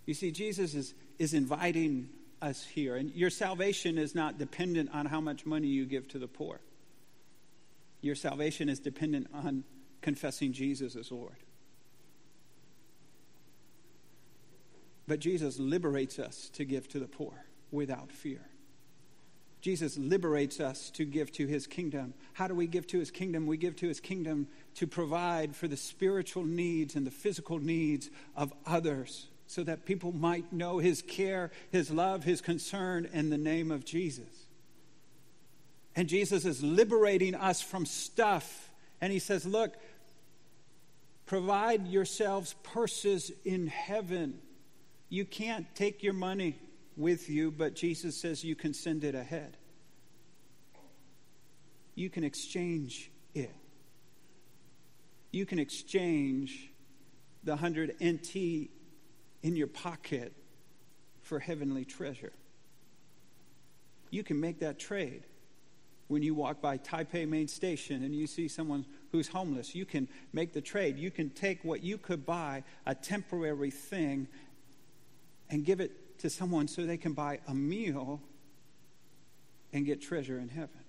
You 0.05 0.13
see, 0.13 0.31
Jesus 0.31 0.73
is, 0.73 0.93
is 1.19 1.33
inviting 1.33 2.09
us 2.41 2.65
here, 2.65 2.95
and 2.95 3.13
your 3.13 3.29
salvation 3.29 3.97
is 3.97 4.15
not 4.15 4.37
dependent 4.37 4.89
on 4.93 5.05
how 5.05 5.21
much 5.21 5.45
money 5.45 5.67
you 5.67 5.85
give 5.85 6.07
to 6.09 6.19
the 6.19 6.27
poor. 6.27 6.59
Your 8.01 8.15
salvation 8.15 8.67
is 8.67 8.79
dependent 8.79 9.27
on 9.33 9.63
confessing 10.03 10.53
Jesus 10.53 10.95
as 10.95 11.11
Lord. 11.11 11.37
But 15.07 15.19
Jesus 15.19 15.59
liberates 15.59 16.19
us 16.19 16.49
to 16.53 16.63
give 16.63 16.87
to 16.89 16.99
the 16.99 17.07
poor 17.07 17.33
without 17.71 18.11
fear. 18.11 18.41
Jesus 19.61 19.97
liberates 19.97 20.59
us 20.59 20.89
to 20.91 21.05
give 21.05 21.31
to 21.33 21.47
his 21.47 21.67
kingdom. 21.67 22.13
How 22.33 22.47
do 22.47 22.53
we 22.53 22.67
give 22.67 22.85
to 22.87 22.99
his 22.99 23.11
kingdom? 23.11 23.47
We 23.47 23.57
give 23.57 23.77
to 23.77 23.87
his 23.87 24.01
kingdom 24.01 24.47
to 24.75 24.85
provide 24.87 25.55
for 25.55 25.67
the 25.67 25.77
spiritual 25.77 26.43
needs 26.43 26.95
and 26.95 27.07
the 27.07 27.11
physical 27.11 27.59
needs 27.59 28.09
of 28.35 28.53
others 28.65 29.27
so 29.47 29.63
that 29.63 29.85
people 29.85 30.11
might 30.11 30.51
know 30.51 30.79
his 30.79 31.01
care, 31.01 31.51
his 31.71 31.91
love, 31.91 32.23
his 32.23 32.41
concern 32.41 33.07
in 33.13 33.29
the 33.29 33.37
name 33.37 33.71
of 33.71 33.85
Jesus. 33.85 34.47
And 35.95 36.09
Jesus 36.09 36.43
is 36.43 36.63
liberating 36.63 37.35
us 37.35 37.61
from 37.61 37.85
stuff. 37.85 38.71
And 38.99 39.13
he 39.13 39.19
says, 39.19 39.45
Look, 39.45 39.75
provide 41.25 41.88
yourselves 41.88 42.55
purses 42.63 43.31
in 43.45 43.67
heaven. 43.67 44.39
You 45.09 45.25
can't 45.25 45.65
take 45.75 46.03
your 46.03 46.13
money 46.13 46.57
with 46.97 47.29
you, 47.29 47.51
but 47.51 47.75
Jesus 47.75 48.19
says 48.19 48.43
you 48.43 48.55
can 48.55 48.73
send 48.73 49.03
it 49.03 49.15
ahead. 49.15 49.57
You 51.95 52.09
can 52.09 52.23
exchange 52.23 53.12
it. 53.36 53.53
You 55.31 55.45
can 55.45 55.59
exchange 55.59 56.71
the 57.43 57.51
100 57.51 57.95
NT 58.03 58.36
in 58.36 59.55
your 59.55 59.67
pocket 59.67 60.33
for 61.21 61.39
heavenly 61.39 61.86
treasure. 61.86 62.33
You 64.09 64.23
can 64.23 64.39
make 64.39 64.59
that 64.59 64.79
trade 64.79 65.23
when 66.07 66.21
you 66.21 66.36
walk 66.36 66.62
by 66.62 66.77
Taipei 66.77 67.27
Main 67.27 67.47
Station 67.47 68.03
and 68.03 68.15
you 68.15 68.27
see 68.27 68.47
someone 68.47 68.86
who's 69.13 69.28
homeless. 69.28 69.76
You 69.76 69.86
can 69.86 70.10
make 70.34 70.54
the 70.54 70.60
trade. 70.60 70.97
You 70.97 71.12
can 71.12 71.30
take 71.30 71.63
what 71.63 71.84
you 71.84 71.99
could 71.99 72.26
buy, 72.26 72.63
a 72.86 72.95
temporary 72.95 73.69
thing, 73.69 74.28
and 75.52 75.63
give 75.63 75.80
it 75.80 76.19
to 76.19 76.30
someone 76.32 76.67
so 76.67 76.86
they 76.86 76.97
can 76.97 77.13
buy 77.13 77.39
a 77.47 77.54
meal 77.54 78.19
and 79.71 79.86
get 79.86 80.02
treasure 80.02 80.39
in 80.39 80.49
heaven. 80.49 80.80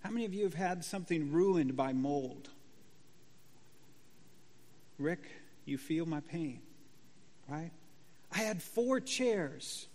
How 0.00 0.10
many 0.10 0.24
of 0.24 0.32
you 0.32 0.44
have 0.44 0.54
had 0.54 0.82
something 0.82 1.30
ruined 1.30 1.76
by 1.76 1.92
mold? 1.92 2.48
Rick, 4.98 5.24
you 5.66 5.76
feel 5.76 6.06
my 6.06 6.20
pain, 6.20 6.60
right? 7.48 7.70
I 8.32 8.38
had 8.38 8.62
four 8.62 8.98
chairs, 8.98 9.88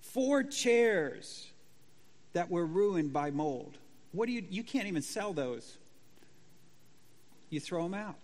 four 0.00 0.44
chairs 0.44 1.50
that 2.34 2.50
were 2.52 2.64
ruined 2.64 3.12
by 3.12 3.32
mold. 3.32 3.78
What 4.12 4.26
do 4.26 4.32
you, 4.32 4.44
you 4.48 4.62
can't 4.62 4.86
even 4.86 5.02
sell 5.02 5.32
those. 5.32 5.76
You 7.54 7.60
throw 7.60 7.84
them 7.84 7.94
out. 7.94 8.16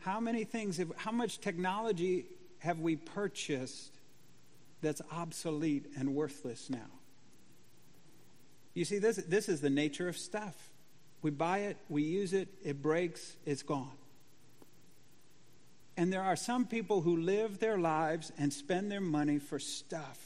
How 0.00 0.20
many 0.20 0.44
things, 0.44 0.76
have, 0.76 0.92
how 0.98 1.10
much 1.10 1.40
technology 1.40 2.26
have 2.58 2.80
we 2.80 2.96
purchased 2.96 3.96
that's 4.82 5.00
obsolete 5.10 5.86
and 5.96 6.14
worthless 6.14 6.68
now? 6.68 6.90
You 8.74 8.84
see, 8.84 8.98
this, 8.98 9.16
this 9.16 9.48
is 9.48 9.62
the 9.62 9.70
nature 9.70 10.06
of 10.06 10.18
stuff. 10.18 10.54
We 11.22 11.30
buy 11.30 11.60
it, 11.60 11.78
we 11.88 12.02
use 12.02 12.34
it, 12.34 12.48
it 12.62 12.82
breaks, 12.82 13.36
it's 13.46 13.62
gone. 13.62 13.96
And 15.96 16.12
there 16.12 16.22
are 16.22 16.36
some 16.36 16.66
people 16.66 17.00
who 17.00 17.16
live 17.16 17.58
their 17.58 17.78
lives 17.78 18.32
and 18.36 18.52
spend 18.52 18.92
their 18.92 19.00
money 19.00 19.38
for 19.38 19.58
stuff, 19.58 20.18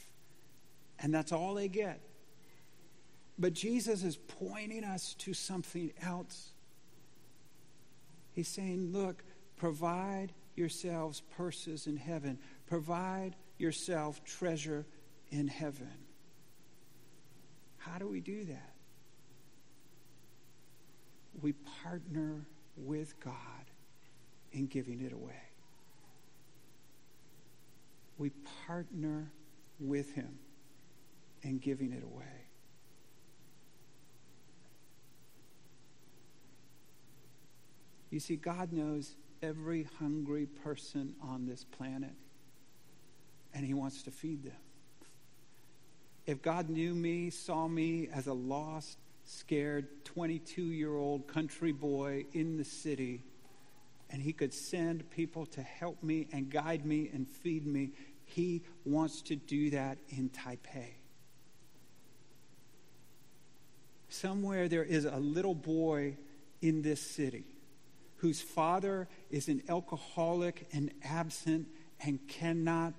and 0.99 1.13
that's 1.13 1.31
all 1.31 1.53
they 1.53 1.69
get. 1.69 2.01
But 3.39 3.53
Jesus 3.53 4.03
is 4.03 4.17
pointing 4.17 4.83
us 4.83 5.13
to 5.19 5.33
something 5.33 5.93
else. 6.01 6.49
He's 8.33 8.47
saying, 8.47 8.91
Look, 8.91 9.23
provide 9.57 10.33
yourselves 10.55 11.21
purses 11.37 11.87
in 11.87 11.97
heaven. 11.97 12.39
Provide 12.67 13.35
yourself 13.57 14.23
treasure 14.23 14.85
in 15.29 15.47
heaven. 15.47 15.89
How 17.77 17.97
do 17.97 18.07
we 18.07 18.19
do 18.19 18.45
that? 18.45 18.73
We 21.41 21.53
partner 21.83 22.45
with 22.77 23.19
God 23.19 23.33
in 24.51 24.67
giving 24.67 25.01
it 25.01 25.13
away. 25.13 25.41
We 28.17 28.31
partner 28.67 29.31
with 29.79 30.13
Him 30.13 30.37
in 31.41 31.57
giving 31.57 31.91
it 31.91 32.03
away. 32.03 32.42
You 38.13 38.19
see, 38.19 38.35
God 38.35 38.71
knows 38.71 39.15
every 39.41 39.87
hungry 39.97 40.45
person 40.45 41.15
on 41.19 41.47
this 41.47 41.63
planet, 41.63 42.13
and 43.55 43.65
He 43.65 43.73
wants 43.73 44.03
to 44.03 44.11
feed 44.11 44.43
them. 44.43 44.61
If 46.27 46.43
God 46.43 46.69
knew 46.69 46.93
me, 46.93 47.31
saw 47.31 47.67
me 47.67 48.09
as 48.13 48.27
a 48.27 48.33
lost, 48.33 48.99
scared 49.23 50.05
22 50.05 50.61
year 50.61 50.95
old 50.95 51.27
country 51.27 51.71
boy 51.71 52.25
in 52.33 52.55
the 52.57 52.63
city, 52.63 53.23
and 54.11 54.21
He 54.21 54.31
could 54.31 54.53
send 54.53 55.09
people 55.09 55.47
to 55.47 55.63
help 55.63 56.03
me 56.03 56.27
and 56.31 56.51
guide 56.51 56.85
me 56.85 57.09
and 57.11 57.27
feed 57.27 57.65
me, 57.65 57.93
He 58.25 58.61
wants 58.85 59.23
to 59.23 59.35
do 59.35 59.71
that 59.71 59.97
in 60.09 60.29
Taipei. 60.29 60.91
Somewhere 64.07 64.67
there 64.67 64.83
is 64.83 65.05
a 65.05 65.17
little 65.17 65.55
boy 65.55 66.15
in 66.61 66.83
this 66.83 67.01
city 67.01 67.52
whose 68.23 68.41
father 68.41 69.09
is 69.29 69.49
an 69.49 69.61
alcoholic 69.67 70.65
and 70.71 70.89
absent 71.03 71.67
and 71.99 72.25
cannot 72.29 72.93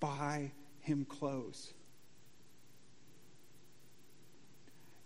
buy 0.00 0.50
him 0.80 1.04
clothes. 1.04 1.74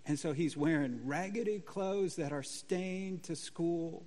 And 0.07 0.17
so 0.17 0.33
he's 0.33 0.57
wearing 0.57 1.01
raggedy 1.05 1.59
clothes 1.59 2.15
that 2.17 2.31
are 2.31 2.45
stained 2.45 3.25
to 3.25 3.35
school. 3.35 4.07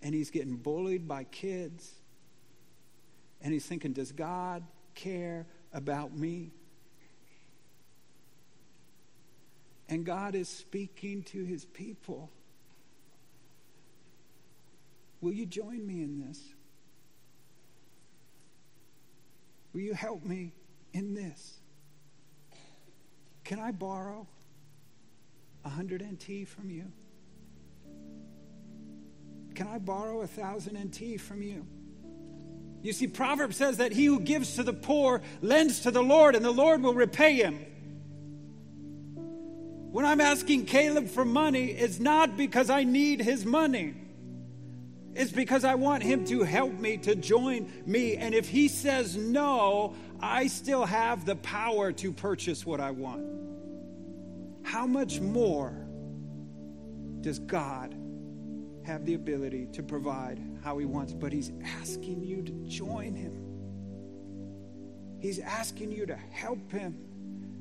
And 0.00 0.14
he's 0.14 0.30
getting 0.30 0.56
bullied 0.56 1.06
by 1.06 1.24
kids. 1.24 1.92
And 3.42 3.52
he's 3.52 3.66
thinking, 3.66 3.92
does 3.92 4.12
God 4.12 4.64
care 4.94 5.46
about 5.74 6.16
me? 6.16 6.52
And 9.90 10.06
God 10.06 10.34
is 10.34 10.48
speaking 10.48 11.22
to 11.24 11.44
his 11.44 11.66
people. 11.66 12.30
Will 15.20 15.32
you 15.32 15.46
join 15.46 15.86
me 15.86 16.02
in 16.02 16.18
this? 16.26 16.40
Will 19.72 19.80
you 19.80 19.94
help 19.94 20.24
me 20.24 20.52
in 20.92 21.14
this? 21.14 21.58
Can 23.44 23.58
I 23.58 23.72
borrow 23.72 24.26
a 25.64 25.68
hundred 25.68 26.02
NT 26.02 26.46
from 26.48 26.70
you? 26.70 26.84
Can 29.54 29.66
I 29.66 29.78
borrow 29.78 30.20
a 30.20 30.26
thousand 30.26 30.78
NT 30.78 31.20
from 31.20 31.42
you? 31.42 31.66
You 32.82 32.92
see, 32.92 33.08
Proverbs 33.08 33.56
says 33.56 33.78
that 33.78 33.92
he 33.92 34.04
who 34.04 34.20
gives 34.20 34.54
to 34.54 34.62
the 34.62 34.72
poor 34.72 35.20
lends 35.42 35.80
to 35.80 35.90
the 35.90 36.02
Lord, 36.02 36.36
and 36.36 36.44
the 36.44 36.52
Lord 36.52 36.82
will 36.82 36.94
repay 36.94 37.34
him. 37.34 37.66
When 39.90 40.04
I'm 40.04 40.20
asking 40.20 40.66
Caleb 40.66 41.08
for 41.08 41.24
money, 41.24 41.70
it's 41.72 41.98
not 41.98 42.36
because 42.36 42.70
I 42.70 42.84
need 42.84 43.20
his 43.20 43.44
money. 43.44 43.94
It's 45.18 45.32
because 45.32 45.64
I 45.64 45.74
want 45.74 46.04
him 46.04 46.24
to 46.26 46.44
help 46.44 46.72
me 46.74 46.96
to 46.98 47.16
join 47.16 47.68
me. 47.84 48.16
And 48.16 48.36
if 48.36 48.48
he 48.48 48.68
says 48.68 49.16
no, 49.16 49.96
I 50.20 50.46
still 50.46 50.84
have 50.84 51.26
the 51.26 51.34
power 51.34 51.90
to 51.90 52.12
purchase 52.12 52.64
what 52.64 52.80
I 52.80 52.92
want. 52.92 53.26
How 54.62 54.86
much 54.86 55.18
more 55.18 55.72
does 57.20 57.40
God 57.40 57.96
have 58.84 59.04
the 59.06 59.14
ability 59.14 59.66
to 59.72 59.82
provide 59.82 60.40
how 60.62 60.78
he 60.78 60.86
wants? 60.86 61.14
But 61.14 61.32
he's 61.32 61.50
asking 61.80 62.22
you 62.22 62.40
to 62.42 62.52
join 62.68 63.16
him, 63.16 63.42
he's 65.18 65.40
asking 65.40 65.90
you 65.90 66.06
to 66.06 66.14
help 66.14 66.70
him 66.70 66.96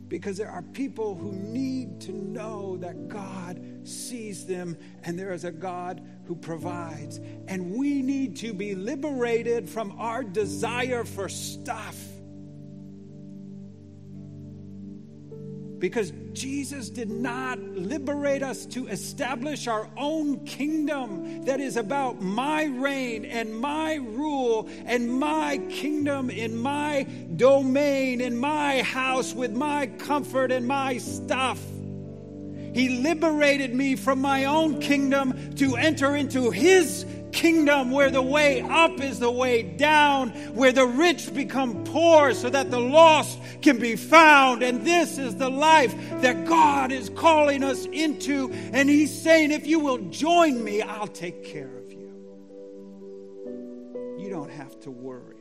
because 0.10 0.38
there 0.38 0.50
are 0.50 0.62
people 0.62 1.16
who 1.16 1.32
need 1.32 2.00
to 2.02 2.12
know 2.12 2.78
that 2.78 3.08
God 3.08 3.62
sees 3.84 4.46
them 4.46 4.78
and 5.04 5.18
there 5.18 5.34
is 5.34 5.44
a 5.44 5.52
God 5.52 6.02
who 6.26 6.36
provides. 6.36 7.20
And 7.48 7.76
we 7.76 8.02
need 8.02 8.36
to 8.38 8.54
be 8.54 8.76
liberated 8.76 9.70
from 9.70 9.96
our 10.00 10.24
desire 10.24 11.04
for 11.04 11.30
stuff. 11.30 11.98
Because 15.80 16.12
Jesus 16.34 16.90
did 16.90 17.10
not 17.10 17.60
liberate 17.60 18.42
us 18.42 18.66
to 18.68 18.88
establish 18.88 19.68
our 19.68 19.88
own 19.96 20.44
kingdom 20.46 21.46
that 21.46 21.60
is 21.60 21.78
about 21.78 22.22
my 22.22 22.66
reign 22.66 23.26
and 23.26 23.56
my 23.60 23.96
rule 23.96 24.70
and 24.86 25.12
my 25.12 25.60
kingdom 25.70 26.30
in 26.30 26.58
my 26.58 27.04
domain, 27.36 28.22
in 28.22 28.38
my 28.38 28.82
house 28.82 29.34
with 29.34 29.52
my 29.52 29.88
comfort 29.88 30.52
and 30.52 30.68
my 30.68 30.98
stuff. 30.98 31.64
He 32.74 32.90
liberated 32.90 33.74
me 33.74 33.96
from 33.96 34.22
my 34.22 34.46
own 34.46 34.80
kingdom 34.80 35.56
to 35.56 35.76
enter 35.76 36.16
into 36.16 36.52
His 36.52 37.06
kingdom 37.32 37.92
where 37.92 38.10
the 38.10 38.22
way 38.22 38.62
up 38.62 39.00
is 39.02 39.20
the 39.20 39.32
way 39.32 39.64
down, 39.64 40.30
where 40.54 40.72
the 40.72 40.86
rich 40.86 41.34
become 41.34 41.84
poor 41.84 42.34
so 42.34 42.50
that 42.50 42.72
the 42.72 42.80
lost 42.80 43.40
can 43.62 43.78
be 43.80 43.96
found. 43.96 44.64
And 44.64 44.86
this 44.86 45.18
is 45.18 45.36
the 45.36 45.50
life 45.50 45.96
that 46.22 46.46
God 46.46 46.92
is 46.92 47.10
calling 47.10 47.64
us 47.64 47.86
into. 47.86 48.52
And 48.52 48.90
He's 48.90 49.22
saying, 49.22 49.52
if 49.52 49.68
you 49.68 49.80
will 49.80 50.00
join 50.10 50.64
me, 50.64 50.82
I'll 50.82 51.08
take 51.08 51.44
care 51.44 51.78
of 51.78 51.92
you. 51.92 51.98
You 54.18 54.30
don't 54.30 54.52
have 54.52 54.80
to 54.82 54.92
worry 54.92 55.36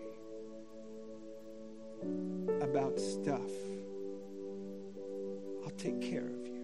about 2.60 2.98
stuff. 2.98 3.50
I'll 5.64 5.70
take 5.76 6.00
care 6.00 6.26
of 6.26 6.46
you. 6.46 6.56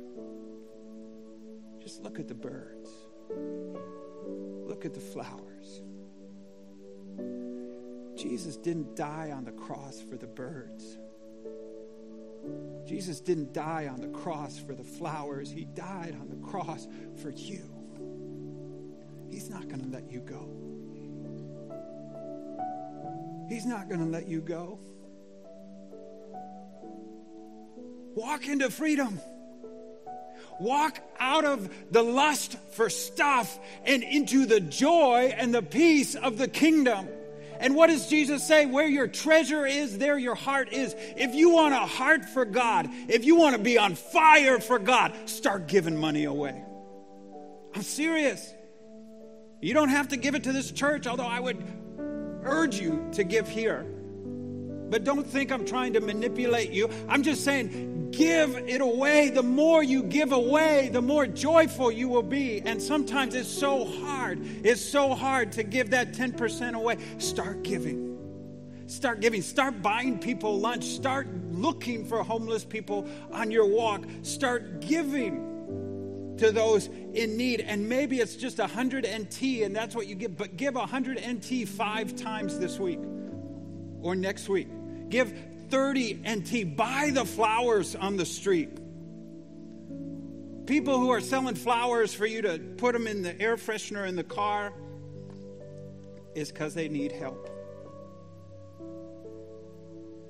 Just 1.83 2.03
look 2.03 2.21
at 2.21 2.29
the 2.29 2.35
birds. 2.35 2.91
Look 4.67 4.85
at 4.85 4.95
the 4.95 5.01
flowers. 5.01 5.83
Jesus 8.15 8.57
didn't 8.57 8.95
die 8.95 9.33
on 9.35 9.45
the 9.45 9.53
cross 9.53 10.01
for 10.01 10.17
the 10.17 10.27
birds. 10.27 10.99
Jesus 12.87 13.21
didn't 13.21 13.53
die 13.53 13.89
on 13.93 14.01
the 14.01 14.09
cross 14.09 14.59
for 14.59 14.75
the 14.75 14.85
flowers. 14.85 15.51
He 15.51 15.65
died 15.65 16.17
on 16.21 16.29
the 16.29 16.47
cross 16.47 16.87
for 17.23 17.31
you. 17.31 17.63
He's 19.31 19.49
not 19.49 19.69
going 19.69 19.81
to 19.81 19.89
let 19.89 20.11
you 20.11 20.21
go. 20.21 20.49
He's 23.49 23.67
not 23.67 23.89
going 23.89 24.01
to 24.01 24.07
let 24.07 24.29
you 24.29 24.41
go. 24.41 24.79
Walk 28.15 28.47
into 28.47 28.71
freedom. 28.71 29.21
Walk 30.61 30.99
out 31.19 31.45
of 31.45 31.69
the 31.91 32.03
lust 32.03 32.57
for 32.73 32.91
stuff 32.91 33.59
and 33.85 34.03
into 34.03 34.47
the 34.47 34.61
joy 34.61 35.35
and 35.37 35.55
the 35.55 35.63
peace 35.63 36.15
of 36.15 36.37
the 36.39 36.49
kingdom. 36.49 37.09
And 37.63 37.77
what 37.77 37.87
does 37.87 38.09
Jesus 38.09 38.45
say? 38.45 38.67
Where 38.67 38.89
your 38.89 39.07
treasure 39.07 39.65
is, 39.65 39.97
there 39.97 40.19
your 40.19 40.35
heart 40.35 40.73
is. 40.73 40.97
If 41.17 41.35
you 41.35 41.51
want 41.51 41.75
a 41.75 41.79
heart 41.79 42.25
for 42.25 42.45
God, 42.45 42.89
if 43.09 43.25
you 43.25 43.37
want 43.37 43.55
to 43.57 43.63
be 43.63 43.79
on 43.79 43.95
fire 43.95 44.59
for 44.59 44.81
God, 44.81 45.15
start 45.27 45.69
giving 45.69 45.97
money 45.97 46.25
away. 46.25 46.61
I'm 47.73 47.83
serious. 47.83 48.53
You 49.61 49.75
don't 49.75 49.91
have 49.91 50.09
to 50.09 50.17
give 50.17 50.35
it 50.35 50.43
to 50.45 50.53
this 50.53 50.73
church, 50.73 51.07
although 51.07 51.23
I 51.23 51.39
would 51.39 51.63
urge 52.43 52.81
you 52.81 53.09
to 53.13 53.23
give 53.23 53.49
here. 53.49 53.87
But 54.91 55.05
don't 55.05 55.27
think 55.27 55.53
I'm 55.53 55.65
trying 55.65 55.93
to 55.93 56.01
manipulate 56.01 56.71
you. 56.71 56.91
I'm 57.09 57.23
just 57.23 57.45
saying, 57.45 57.92
give 58.13 58.57
it 58.57 58.81
away. 58.81 59.31
The 59.31 59.43
more 59.43 59.83
you 59.83 60.03
give 60.03 60.33
away, 60.33 60.91
the 60.93 61.03
more 61.03 61.27
joyful 61.27 61.91
you 61.91 62.09
will 62.09 62.23
be. 62.23 62.63
And 62.65 62.81
sometimes 62.81 63.35
it's 63.35 63.49
so 63.49 63.85
hard. 63.85 64.41
It's 64.65 64.81
so 64.81 65.15
hard 65.15 65.53
to 65.53 65.63
give 65.63 65.91
that 65.91 66.13
10% 66.13 66.75
away. 66.75 66.99
Start 67.19 67.63
giving. 67.63 68.13
Start 68.87 69.21
giving. 69.21 69.43
Start 69.43 69.83
buying 69.83 70.19
people 70.19 70.59
lunch. 70.59 70.85
Start 70.85 71.29
looking 71.51 72.05
for 72.05 72.23
homeless 72.23 72.65
people 72.65 73.09
on 73.33 73.51
your 73.51 73.67
walk. 73.67 74.05
Start 74.23 74.81
giving 74.81 76.37
to 76.39 76.53
those 76.53 76.89
in 77.15 77.37
need. 77.37 77.61
And 77.61 77.89
maybe 77.89 78.21
it's 78.21 78.37
just 78.37 78.59
a 78.59 78.63
100 78.63 79.07
NT 79.07 79.63
and 79.63 79.75
that's 79.75 79.95
what 79.95 80.07
you 80.07 80.15
give, 80.15 80.37
but 80.37 80.57
give 80.57 80.77
a 80.77 80.81
100 80.81 81.21
NT 81.27 81.69
five 81.69 82.17
times 82.17 82.59
this 82.59 82.79
week 82.79 83.01
or 84.03 84.15
next 84.15 84.49
week. 84.49 84.69
Give 85.09 85.33
30 85.73 86.21
NT. 86.29 86.77
Buy 86.77 87.13
the 87.15 87.25
flowers 87.25 87.97
on 87.97 88.19
the 88.19 88.27
street. 88.27 88.69
People 90.67 90.99
who 90.99 91.09
are 91.09 91.21
selling 91.23 91.55
flowers 91.55 92.13
for 92.13 92.27
you 92.27 92.43
to 92.43 92.59
put 92.77 92.93
them 92.93 93.07
in 93.07 93.23
the 93.23 93.41
air 93.41 93.57
freshener 93.57 94.07
in 94.07 94.15
the 94.15 94.23
car 94.23 94.75
is 96.35 96.53
because 96.53 96.75
they 96.75 96.89
need 96.89 97.11
help. 97.11 97.49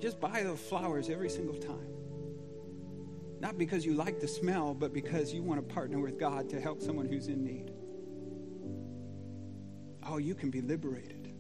Just 0.00 0.20
buy 0.20 0.44
the 0.44 0.54
flowers 0.54 1.10
every 1.10 1.28
single 1.28 1.56
time. 1.56 1.88
Not 3.40 3.58
because 3.58 3.84
you 3.84 3.94
like 3.94 4.20
the 4.20 4.28
smell, 4.28 4.74
but 4.74 4.92
because 4.92 5.34
you 5.34 5.42
want 5.42 5.68
to 5.68 5.74
partner 5.74 5.98
with 5.98 6.20
God 6.20 6.50
to 6.50 6.60
help 6.60 6.80
someone 6.80 7.06
who's 7.06 7.26
in 7.26 7.44
need. 7.44 7.72
Oh, 10.06 10.18
you 10.18 10.36
can 10.36 10.50
be 10.50 10.60
liberated. 10.60 11.34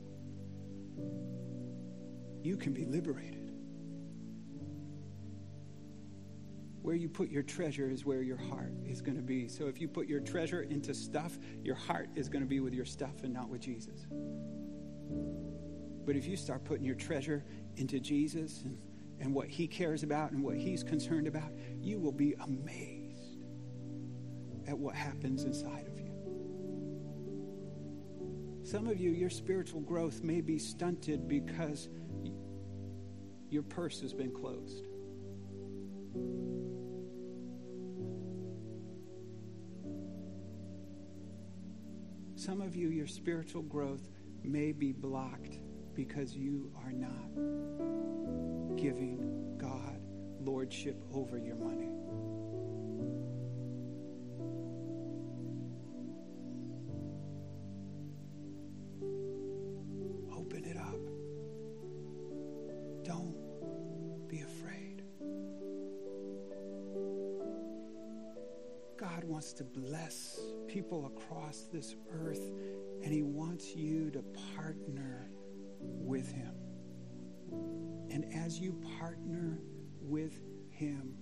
You 2.42 2.56
can 2.56 2.72
be 2.72 2.84
liberated. 2.84 3.41
Where 6.82 6.96
you 6.96 7.08
put 7.08 7.30
your 7.30 7.44
treasure 7.44 7.88
is 7.88 8.04
where 8.04 8.22
your 8.22 8.36
heart 8.36 8.72
is 8.84 9.00
going 9.00 9.16
to 9.16 9.22
be. 9.22 9.46
So 9.46 9.66
if 9.66 9.80
you 9.80 9.86
put 9.86 10.08
your 10.08 10.20
treasure 10.20 10.62
into 10.62 10.92
stuff, 10.92 11.38
your 11.62 11.76
heart 11.76 12.08
is 12.16 12.28
going 12.28 12.42
to 12.42 12.48
be 12.48 12.58
with 12.58 12.74
your 12.74 12.84
stuff 12.84 13.22
and 13.22 13.32
not 13.32 13.48
with 13.48 13.60
Jesus. 13.60 14.04
But 16.04 16.16
if 16.16 16.26
you 16.26 16.36
start 16.36 16.64
putting 16.64 16.84
your 16.84 16.96
treasure 16.96 17.44
into 17.76 18.00
Jesus 18.00 18.62
and, 18.64 18.76
and 19.20 19.32
what 19.32 19.48
he 19.48 19.68
cares 19.68 20.02
about 20.02 20.32
and 20.32 20.42
what 20.42 20.56
he's 20.56 20.82
concerned 20.82 21.28
about, 21.28 21.52
you 21.80 22.00
will 22.00 22.12
be 22.12 22.34
amazed 22.42 23.44
at 24.66 24.76
what 24.76 24.96
happens 24.96 25.44
inside 25.44 25.86
of 25.86 26.00
you. 26.00 26.10
Some 28.64 28.88
of 28.88 28.98
you, 28.98 29.10
your 29.10 29.30
spiritual 29.30 29.80
growth 29.82 30.22
may 30.22 30.40
be 30.40 30.58
stunted 30.58 31.28
because 31.28 31.88
your 33.50 33.62
purse 33.62 34.00
has 34.00 34.12
been 34.12 34.32
closed. 34.32 34.82
Some 42.44 42.60
of 42.60 42.74
you, 42.74 42.88
your 42.88 43.06
spiritual 43.06 43.62
growth 43.62 44.10
may 44.42 44.72
be 44.72 44.90
blocked 44.90 45.58
because 45.94 46.34
you 46.34 46.72
are 46.84 46.90
not 46.90 47.30
giving 48.76 49.54
God 49.58 50.00
lordship 50.40 51.00
over 51.14 51.38
your 51.38 51.54
money. 51.54 51.91
People 70.82 71.06
across 71.06 71.68
this 71.72 71.94
earth, 72.10 72.50
and 73.04 73.12
He 73.12 73.22
wants 73.22 73.76
you 73.76 74.10
to 74.10 74.22
partner 74.56 75.30
with 75.80 76.32
Him. 76.32 76.54
And 78.10 78.24
as 78.34 78.58
you 78.58 78.72
partner 78.98 79.60
with 80.00 80.40
Him, 80.70 81.14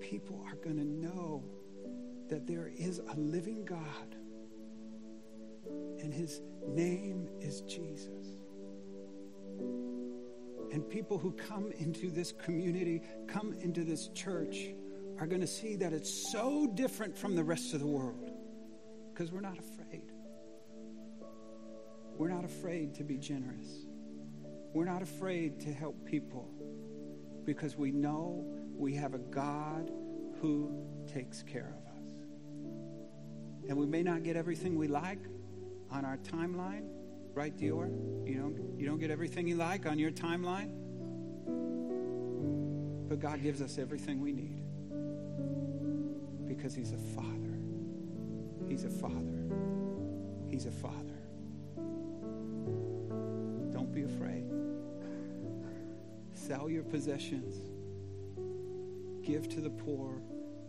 people 0.00 0.42
are 0.48 0.56
going 0.56 0.78
to 0.78 0.84
know 0.86 1.44
that 2.30 2.46
there 2.46 2.72
is 2.74 3.00
a 3.00 3.14
living 3.20 3.66
God, 3.66 4.16
and 6.00 6.12
His 6.12 6.40
name 6.66 7.28
is 7.38 7.60
Jesus. 7.62 8.40
And 10.72 10.88
people 10.88 11.18
who 11.18 11.32
come 11.32 11.70
into 11.72 12.10
this 12.10 12.32
community, 12.32 13.02
come 13.28 13.52
into 13.60 13.84
this 13.84 14.08
church, 14.08 14.73
are 15.18 15.26
going 15.26 15.40
to 15.40 15.46
see 15.46 15.76
that 15.76 15.92
it's 15.92 16.32
so 16.32 16.66
different 16.66 17.16
from 17.16 17.36
the 17.36 17.44
rest 17.44 17.74
of 17.74 17.80
the 17.80 17.86
world 17.86 18.30
because 19.12 19.30
we're 19.30 19.40
not 19.40 19.58
afraid. 19.58 20.10
We're 22.16 22.28
not 22.28 22.44
afraid 22.44 22.94
to 22.96 23.04
be 23.04 23.16
generous. 23.16 23.86
We're 24.72 24.84
not 24.84 25.02
afraid 25.02 25.60
to 25.60 25.72
help 25.72 26.04
people 26.04 26.48
because 27.44 27.76
we 27.76 27.92
know 27.92 28.44
we 28.76 28.94
have 28.94 29.14
a 29.14 29.18
God 29.18 29.90
who 30.40 30.84
takes 31.06 31.42
care 31.42 31.74
of 31.78 31.86
us. 31.86 32.02
And 33.68 33.78
we 33.78 33.86
may 33.86 34.02
not 34.02 34.24
get 34.24 34.36
everything 34.36 34.76
we 34.76 34.88
like 34.88 35.20
on 35.90 36.04
our 36.04 36.16
timeline, 36.18 36.88
right, 37.34 37.56
Dior? 37.56 37.88
You 38.26 38.38
don't, 38.38 38.78
you 38.78 38.86
don't 38.86 38.98
get 38.98 39.10
everything 39.10 39.46
you 39.46 39.56
like 39.56 39.86
on 39.86 39.98
your 39.98 40.10
timeline. 40.10 40.70
But 43.08 43.20
God 43.20 43.42
gives 43.42 43.62
us 43.62 43.78
everything 43.78 44.20
we 44.20 44.32
need 44.32 44.63
because 46.54 46.74
He's 46.74 46.92
a 46.92 46.98
Father. 46.98 47.58
He's 48.68 48.84
a 48.84 48.90
Father. 48.90 49.44
He's 50.48 50.66
a 50.66 50.70
Father. 50.70 51.18
Don't 53.72 53.92
be 53.92 54.02
afraid. 54.02 54.44
Sell 56.34 56.68
your 56.68 56.84
possessions, 56.84 57.56
give 59.22 59.48
to 59.48 59.60
the 59.60 59.70
poor, 59.70 60.22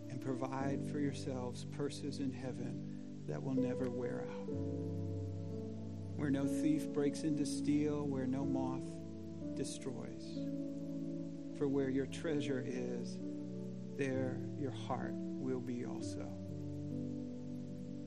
and 0.09 0.21
provide 0.21 0.87
for 0.91 0.99
yourselves 0.99 1.65
purses 1.65 2.19
in 2.19 2.31
heaven 2.31 2.97
that 3.27 3.41
will 3.41 3.55
never 3.55 3.89
wear 3.89 4.25
out 4.29 4.85
where 6.15 6.29
no 6.29 6.45
thief 6.45 6.87
breaks 6.93 7.23
in 7.23 7.37
to 7.37 7.45
steal, 7.45 8.03
where 8.07 8.25
no 8.25 8.45
moth 8.45 8.89
destroys. 9.55 10.39
For 11.57 11.67
where 11.67 11.89
your 11.89 12.05
treasure 12.05 12.63
is, 12.65 13.17
there 13.97 14.39
your 14.57 14.71
heart 14.71 15.13
will 15.45 15.59
be 15.59 15.85
also. 15.85 16.27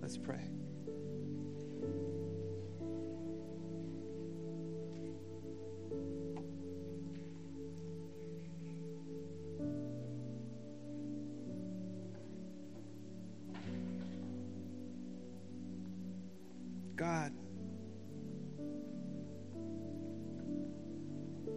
Let's 0.03 0.19
pray. 0.19 0.41
God, 16.97 17.33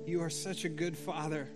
you 0.06 0.22
are 0.22 0.30
such 0.30 0.66
a 0.66 0.70
good 0.70 0.96
father. 0.96 1.50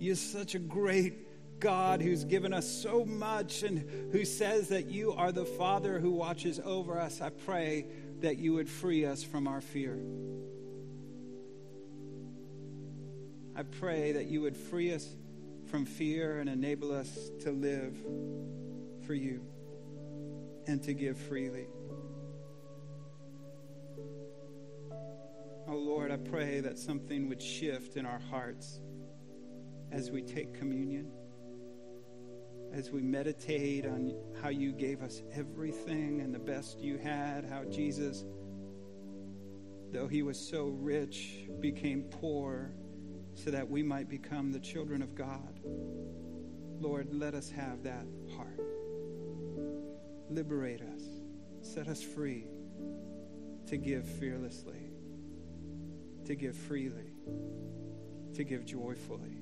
You're 0.00 0.16
such 0.16 0.56
a 0.56 0.58
great 0.58 1.21
God 1.62 2.02
who's 2.02 2.24
given 2.24 2.52
us 2.52 2.68
so 2.68 3.04
much 3.04 3.62
and 3.62 4.10
who 4.10 4.24
says 4.24 4.68
that 4.70 4.90
you 4.90 5.12
are 5.12 5.30
the 5.30 5.44
Father 5.44 6.00
who 6.00 6.10
watches 6.10 6.60
over 6.64 6.98
us. 6.98 7.20
I 7.20 7.30
pray 7.30 7.86
that 8.20 8.38
you 8.38 8.54
would 8.54 8.68
free 8.68 9.06
us 9.06 9.22
from 9.22 9.46
our 9.46 9.60
fear. 9.60 9.96
I 13.54 13.62
pray 13.62 14.12
that 14.12 14.26
you 14.26 14.40
would 14.40 14.56
free 14.56 14.92
us 14.92 15.08
from 15.66 15.84
fear 15.84 16.40
and 16.40 16.50
enable 16.50 16.92
us 16.92 17.30
to 17.42 17.52
live 17.52 17.96
for 19.06 19.14
you 19.14 19.44
and 20.66 20.82
to 20.82 20.92
give 20.92 21.16
freely. 21.16 21.68
Oh 25.68 25.76
Lord, 25.76 26.10
I 26.10 26.16
pray 26.16 26.58
that 26.58 26.76
something 26.76 27.28
would 27.28 27.40
shift 27.40 27.96
in 27.96 28.04
our 28.04 28.20
hearts 28.30 28.80
as 29.92 30.10
we 30.10 30.22
take 30.22 30.58
communion, 30.58 31.12
as 32.72 32.90
we 32.90 33.02
meditate 33.02 33.84
on 33.84 34.14
how 34.40 34.48
you 34.48 34.72
gave 34.72 35.02
us 35.02 35.22
everything 35.34 36.20
and 36.20 36.34
the 36.34 36.38
best 36.38 36.80
you 36.80 36.96
had, 36.96 37.44
how 37.44 37.64
Jesus, 37.64 38.24
though 39.92 40.08
he 40.08 40.22
was 40.22 40.38
so 40.38 40.68
rich, 40.68 41.48
became 41.60 42.04
poor 42.04 42.72
so 43.34 43.50
that 43.50 43.68
we 43.68 43.82
might 43.82 44.08
become 44.08 44.52
the 44.52 44.60
children 44.60 45.02
of 45.02 45.14
God. 45.14 45.60
Lord, 46.80 47.12
let 47.12 47.34
us 47.34 47.50
have 47.50 47.82
that 47.84 48.06
heart. 48.36 48.60
Liberate 50.30 50.80
us, 50.80 51.02
set 51.60 51.88
us 51.88 52.02
free 52.02 52.46
to 53.66 53.76
give 53.76 54.04
fearlessly, 54.04 54.90
to 56.24 56.34
give 56.34 56.56
freely, 56.56 57.12
to 58.34 58.44
give 58.44 58.64
joyfully. 58.64 59.41